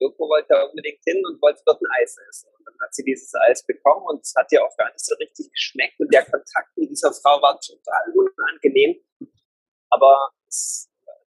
irgendwo 0.01 0.29
wollte 0.29 0.55
er 0.55 0.69
unbedingt 0.69 1.03
hin 1.05 1.23
und 1.27 1.41
wollte 1.43 1.63
dort 1.67 1.81
ein 1.81 1.91
Eis 2.01 2.17
essen. 2.29 2.51
Und 2.59 2.67
dann 2.67 2.75
hat 2.81 2.95
sie 2.95 3.05
dieses 3.05 3.33
Eis 3.35 3.65
bekommen 3.65 4.07
und 4.07 4.21
es 4.21 4.33
hat 4.37 4.51
ihr 4.53 4.65
auch 4.65 4.77
gar 4.77 4.91
nicht 4.93 5.05
so 5.05 5.15
richtig 5.17 5.51
geschmeckt 5.53 5.99
und 5.99 6.13
der 6.13 6.25
Kontakt 6.25 6.77
mit 6.77 6.91
dieser 6.91 7.13
Frau 7.13 7.41
war 7.43 7.59
total 7.61 8.03
unangenehm. 8.15 8.97
Aber 9.91 10.31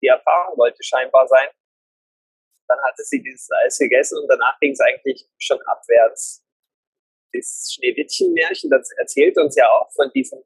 die 0.03 0.09
Erfahrung 0.09 0.59
wollte 0.59 0.83
scheinbar 0.83 1.27
sein. 1.29 1.49
Dann 2.69 2.79
hatte 2.83 3.05
sie 3.05 3.23
dieses 3.23 3.49
Eis 3.65 3.79
gegessen 3.79 4.19
und 4.19 4.29
danach 4.29 4.59
ging 4.61 4.73
es 4.73 4.81
eigentlich 4.81 5.29
schon 5.39 5.61
abwärts. 5.63 6.45
Das 7.33 7.73
Schneewittchen-Märchen, 7.75 8.71
das 8.71 8.91
erzählt 8.99 9.39
uns 9.39 9.57
ja 9.57 9.69
auch 9.71 9.91
von 9.95 10.11
diesen 10.15 10.43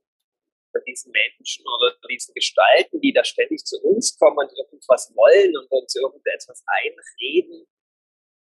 von 0.76 0.84
diesen 0.84 1.11
Menschen 1.11 1.64
oder 1.66 1.97
diesen 2.11 2.34
Gestalten, 2.34 3.01
die 3.01 3.12
da 3.12 3.24
ständig 3.24 3.64
zu 3.64 3.80
uns 3.82 4.16
kommen 4.18 4.39
und 4.39 4.53
irgendwas 4.59 5.12
wollen 5.14 5.57
und 5.57 5.70
uns 5.70 5.95
irgendetwas 5.97 6.62
einreden, 6.66 7.66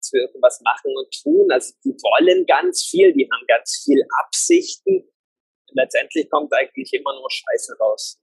dass 0.00 0.12
wir 0.12 0.22
irgendwas 0.22 0.60
machen 0.62 0.96
und 0.96 1.12
tun. 1.22 1.50
Also 1.52 1.74
die 1.84 1.90
wollen 1.90 2.46
ganz 2.46 2.86
viel, 2.86 3.12
die 3.12 3.28
haben 3.30 3.46
ganz 3.46 3.82
viel 3.84 4.02
Absichten. 4.24 5.08
Und 5.68 5.76
letztendlich 5.76 6.28
kommt 6.30 6.52
eigentlich 6.54 6.92
immer 6.92 7.12
nur 7.14 7.30
Scheiße 7.30 7.76
raus. 7.78 8.18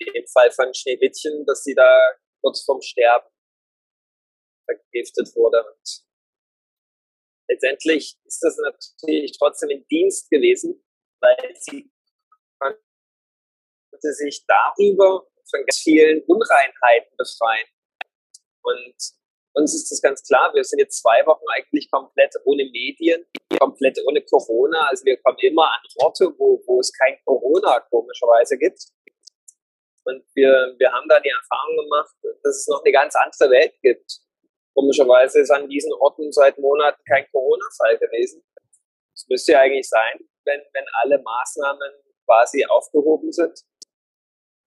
Dem 0.00 0.26
Fall 0.26 0.50
von 0.50 0.72
Schneewittchen, 0.74 1.44
dass 1.46 1.64
sie 1.64 1.74
da 1.74 2.16
kurz 2.40 2.64
vorm 2.64 2.80
Sterben 2.80 3.28
vergiftet 4.64 5.34
wurde. 5.34 5.64
Und 5.64 6.07
letztendlich 7.48 8.16
ist 8.24 8.40
das 8.42 8.56
natürlich 8.58 9.36
trotzdem 9.38 9.70
ein 9.70 9.86
Dienst 9.90 10.30
gewesen, 10.30 10.84
weil 11.20 11.54
sie 11.58 11.90
konnte 12.60 14.12
sich 14.12 14.44
darüber 14.46 15.26
von 15.50 15.60
ganz 15.66 15.78
vielen 15.78 16.22
Unreinheiten 16.26 17.16
befreien. 17.16 17.66
Und 18.62 18.94
uns 19.54 19.74
ist 19.74 19.90
das 19.90 20.00
ganz 20.00 20.22
klar, 20.22 20.52
wir 20.54 20.62
sind 20.62 20.78
jetzt 20.78 21.02
zwei 21.02 21.24
Wochen 21.26 21.44
eigentlich 21.56 21.90
komplett 21.90 22.34
ohne 22.44 22.64
Medien, 22.64 23.24
komplett 23.58 23.98
ohne 24.06 24.22
Corona. 24.22 24.88
Also 24.88 25.04
wir 25.04 25.16
kommen 25.22 25.38
immer 25.40 25.64
an 25.64 25.80
Orte, 25.96 26.32
wo, 26.38 26.62
wo 26.66 26.80
es 26.80 26.92
kein 26.92 27.18
Corona 27.24 27.80
komischerweise 27.90 28.58
gibt. 28.58 28.84
Und 30.04 30.24
wir, 30.34 30.74
wir 30.78 30.92
haben 30.92 31.08
da 31.08 31.20
die 31.20 31.28
Erfahrung 31.28 31.76
gemacht, 31.76 32.14
dass 32.42 32.56
es 32.56 32.68
noch 32.68 32.82
eine 32.84 32.92
ganz 32.92 33.14
andere 33.16 33.50
Welt 33.50 33.74
gibt. 33.82 34.20
Komischerweise 34.78 35.40
ist 35.40 35.50
an 35.50 35.68
diesen 35.68 35.92
Orten 35.94 36.30
seit 36.30 36.56
Monaten 36.56 37.02
kein 37.04 37.26
Corona-Fall 37.32 37.98
gewesen. 37.98 38.44
Es 39.12 39.26
müsste 39.28 39.52
ja 39.52 39.60
eigentlich 39.62 39.88
sein, 39.88 40.20
wenn, 40.44 40.60
wenn 40.72 40.84
alle 41.02 41.20
Maßnahmen 41.20 41.90
quasi 42.24 42.64
aufgehoben 42.64 43.32
sind, 43.32 43.58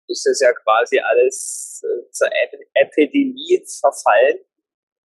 ist 0.09 0.27
es 0.27 0.41
ja 0.41 0.51
quasi 0.51 0.99
alles 0.99 1.81
äh, 1.85 2.11
zur 2.11 2.27
Epidemie 2.73 3.63
verfallen. 3.79 4.39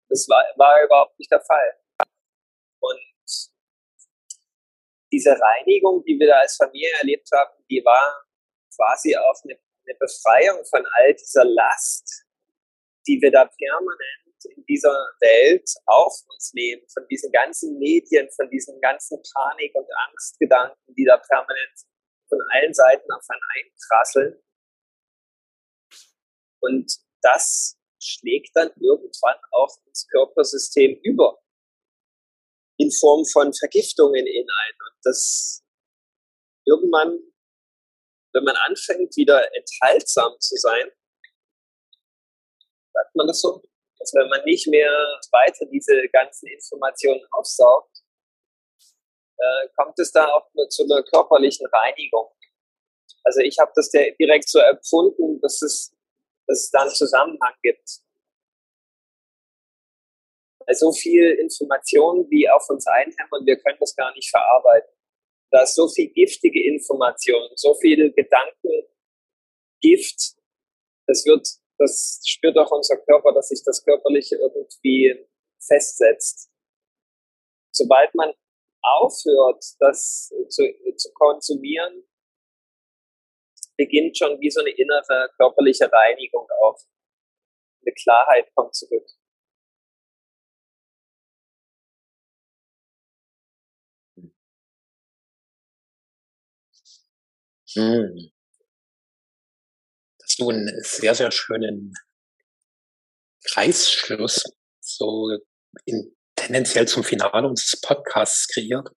Das 0.09 0.27
war, 0.27 0.43
war 0.57 0.83
überhaupt 0.83 1.19
nicht 1.19 1.31
der 1.31 1.43
Fall. 1.43 1.79
Und 2.81 3.01
diese 5.13 5.39
Reinigung, 5.39 6.03
die 6.05 6.19
wir 6.19 6.29
da 6.29 6.39
als 6.39 6.57
Familie 6.57 6.97
erlebt 7.01 7.29
haben, 7.31 7.63
die 7.69 7.85
war 7.85 8.25
quasi 8.75 9.15
auch 9.15 9.37
eine, 9.45 9.59
eine 9.87 9.99
Befreiung 9.99 10.65
von 10.65 10.83
all 10.97 11.13
dieser 11.13 11.45
Last, 11.45 12.25
die 13.07 13.21
wir 13.21 13.31
da 13.31 13.45
permanent 13.45 14.24
in 14.47 14.65
dieser 14.67 14.95
Welt 15.21 15.69
auf 15.87 16.15
uns 16.29 16.53
nehmen, 16.55 16.83
von 16.93 17.07
diesen 17.09 17.33
ganzen 17.33 17.79
Medien, 17.79 18.29
von 18.37 18.49
diesen 18.51 18.81
ganzen 18.81 19.21
Panik- 19.35 19.75
und 19.75 19.89
Angstgedanken, 20.09 20.95
die 20.95 21.05
da 21.05 21.17
permanent 21.17 21.81
von 22.29 22.39
allen 22.53 22.75
Seiten 22.75 23.11
auf 23.13 23.25
einen 23.29 23.43
einprasseln. 23.57 24.43
Und 26.61 26.97
das 27.23 27.79
schlägt 28.01 28.51
dann 28.55 28.71
irgendwann 28.81 29.39
auch 29.53 29.77
ins 29.87 30.07
Körpersystem 30.09 30.99
über. 31.03 31.41
In 32.79 32.91
Form 32.91 33.25
von 33.25 33.53
Vergiftungen 33.53 34.27
in 34.27 34.47
ein. 34.49 34.75
Und 34.75 34.99
das 35.05 35.63
irgendwann, 36.67 37.19
wenn 38.33 38.45
man 38.45 38.57
anfängt, 38.67 39.17
wieder 39.17 39.41
enthaltsam 39.55 40.33
zu 40.41 40.57
sein, 40.57 40.91
sagt 42.93 43.15
man 43.15 43.27
das 43.27 43.41
so, 43.41 43.63
dass 44.05 44.15
wenn 44.15 44.29
man 44.29 44.45
nicht 44.45 44.67
mehr 44.69 44.91
weiter 45.33 45.67
diese 45.67 46.09
ganzen 46.13 46.47
Informationen 46.49 47.23
aufsaugt, 47.31 48.03
äh, 49.39 49.69
kommt 49.77 49.99
es 49.99 50.13
dann 50.13 50.29
auch 50.31 50.47
zu 50.69 50.85
einer 50.85 51.03
körperlichen 51.03 51.67
Reinigung. 51.67 52.31
Also 53.25 53.41
ich 53.41 53.59
habe 53.59 53.73
das 53.75 53.91
direkt 53.91 54.49
so 54.49 54.59
empfunden, 54.59 55.41
dass 55.41 55.63
es, 55.63 55.97
dass 56.47 56.65
es 56.65 56.71
da 56.71 56.83
einen 56.83 56.91
Zusammenhang 56.91 57.55
gibt 57.63 58.05
so 60.73 60.93
viel 60.93 61.33
Information, 61.33 62.27
wie 62.31 62.49
auf 62.49 62.69
uns 62.71 62.87
einhämmern, 62.87 63.45
wir 63.45 63.57
können 63.57 63.77
das 63.81 63.95
gar 63.95 64.13
nicht 64.15 64.31
verarbeiten. 64.31 64.91
Da 65.51 65.63
ist 65.63 65.75
so 65.75 65.89
viel 65.89 66.09
giftige 66.11 66.65
Information, 66.67 67.49
so 67.57 67.75
viel 67.75 68.13
Gedanken, 68.13 68.89
Gift, 69.81 70.37
das 71.07 71.25
wird, 71.27 71.47
das 71.79 72.21
spürt 72.25 72.57
auch 72.59 72.71
unser 72.71 72.97
Körper, 72.99 73.33
dass 73.33 73.49
sich 73.49 73.63
das 73.65 73.85
Körperliche 73.85 74.37
irgendwie 74.37 75.27
festsetzt. 75.61 76.51
Sobald 77.73 78.15
man 78.15 78.33
aufhört, 78.83 79.65
das 79.81 80.33
zu, 80.49 80.63
zu 80.97 81.13
konsumieren, 81.15 82.05
beginnt 83.77 84.17
schon 84.17 84.41
wie 84.41 84.51
so 84.51 84.61
eine 84.61 84.71
innere 84.71 85.31
körperliche 85.37 85.91
Reinigung 85.91 86.47
auf. 86.63 86.81
Eine 87.83 87.93
Klarheit 87.95 88.51
kommt 88.55 88.75
zurück. 88.75 89.07
Hm. 97.77 98.34
Du 100.39 100.51
einen 100.51 100.83
sehr, 100.83 101.15
sehr 101.15 101.31
schönen 101.31 101.93
Kreisschluss 103.45 104.43
so 104.81 105.31
in, 105.85 106.17
tendenziell 106.35 106.89
zum 106.89 107.05
Finale 107.05 107.47
unseres 107.47 107.81
Podcasts 107.81 108.49
kreiert. 108.49 108.89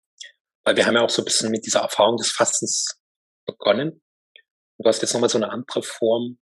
Weil 0.65 0.77
wir 0.77 0.87
haben 0.87 0.95
ja 0.95 1.03
auch 1.03 1.11
so 1.11 1.23
ein 1.23 1.27
bisschen 1.27 1.51
mit 1.51 1.65
dieser 1.67 1.81
Erfahrung 1.81 2.17
des 2.17 2.33
Fastens 2.33 2.99
begonnen. 3.47 3.91
Und 3.93 4.85
du 4.85 4.89
hast 4.89 5.03
jetzt 5.03 5.13
nochmal 5.13 5.31
so 5.31 5.39
eine 5.39 5.51
andere 5.51 5.83
Form 5.83 6.39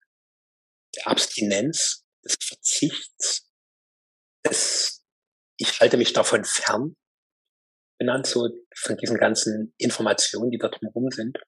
der 0.97 1.09
Abstinenz, 1.09 2.05
des 2.25 2.37
Verzichts, 2.41 3.51
des 4.47 5.05
Ich 5.57 5.81
halte 5.81 5.97
mich 5.97 6.13
davon 6.13 6.45
fern, 6.45 6.97
benannt, 7.99 8.27
so 8.27 8.49
von 8.77 8.97
diesen 8.97 9.19
ganzen 9.19 9.75
Informationen, 9.77 10.51
die 10.51 10.59
da 10.59 10.69
drumherum 10.69 11.11
sind 11.11 11.39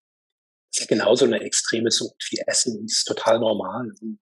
ist 0.76 0.90
ja 0.90 0.96
genauso 0.96 1.24
eine 1.24 1.40
extreme 1.40 1.90
Sucht 1.90 2.22
wie 2.30 2.42
Essen, 2.46 2.84
ist 2.84 3.04
total 3.04 3.38
normal. 3.38 3.90
Und 4.00 4.20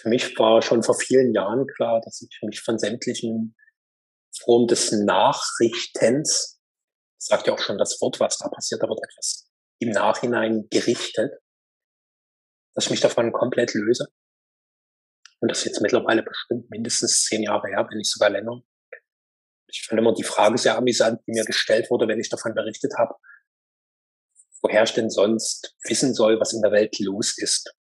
für 0.00 0.08
mich 0.08 0.38
war 0.38 0.62
schon 0.62 0.82
vor 0.82 0.94
vielen 0.94 1.34
Jahren 1.34 1.66
klar, 1.66 2.00
dass 2.04 2.22
ich 2.22 2.38
mich 2.42 2.60
von 2.60 2.78
sämtlichen 2.78 3.56
Formen 4.42 4.68
des 4.68 4.92
Nachrichtens, 4.92 6.60
sagt 7.18 7.48
ja 7.48 7.52
auch 7.52 7.58
schon 7.58 7.78
das 7.78 8.00
Wort, 8.00 8.20
was 8.20 8.38
da 8.38 8.48
passiert, 8.48 8.82
aber 8.82 8.94
etwas 8.96 9.50
im 9.80 9.90
Nachhinein 9.90 10.68
gerichtet, 10.70 11.32
dass 12.74 12.84
ich 12.84 12.90
mich 12.92 13.00
davon 13.00 13.32
komplett 13.32 13.74
löse. 13.74 14.06
Und 15.40 15.50
das 15.50 15.58
ist 15.58 15.64
jetzt 15.64 15.80
mittlerweile 15.80 16.22
bestimmt 16.22 16.70
mindestens 16.70 17.24
zehn 17.24 17.42
Jahre 17.42 17.68
her, 17.68 17.86
wenn 17.90 17.98
nicht 17.98 18.12
sogar 18.12 18.30
länger. 18.30 18.62
Ich 19.66 19.84
fand 19.86 19.98
immer 19.98 20.14
die 20.14 20.24
Frage 20.24 20.58
sehr 20.58 20.76
amüsant, 20.76 21.20
die 21.26 21.32
mir 21.32 21.44
gestellt 21.44 21.90
wurde, 21.90 22.06
wenn 22.06 22.20
ich 22.20 22.28
davon 22.28 22.54
berichtet 22.54 22.92
habe, 22.98 23.14
woher 24.62 24.82
ich 24.82 24.92
denn 24.92 25.10
sonst 25.10 25.74
wissen 25.84 26.14
soll, 26.14 26.38
was 26.40 26.52
in 26.52 26.62
der 26.62 26.72
Welt 26.72 26.98
los 26.98 27.36
ist. 27.38 27.74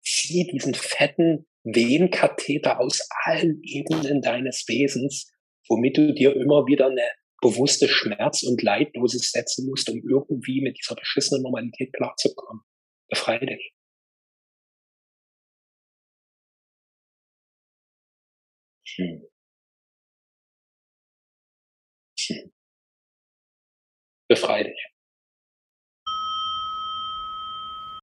zieh 0.03 0.47
diesen 0.53 0.75
fetten 0.75 1.47
Wehenkatheter 1.63 2.81
aus 2.81 3.07
allen 3.25 3.63
Ebenen 3.63 4.23
deines 4.23 4.65
Wesens, 4.67 5.31
womit 5.69 5.97
du 5.97 6.13
dir 6.15 6.35
immer 6.35 6.67
wieder 6.67 6.87
eine 6.87 7.07
bewusste 7.41 7.89
Schmerz- 7.89 8.43
und 8.43 8.63
Leiddosis 8.63 9.33
setzen 9.33 9.67
musst, 9.69 9.89
um 9.89 10.03
irgendwie 10.09 10.61
mit 10.63 10.79
dieser 10.79 10.95
beschissenen 10.97 11.43
Normalität 11.43 11.93
klarzukommen. 11.93 12.63
Befrei 13.09 13.39
dich. 13.39 13.73
Hm. 18.97 19.21
Hm. 22.19 22.51
Befrei 24.31 24.63
dich. 24.63 24.90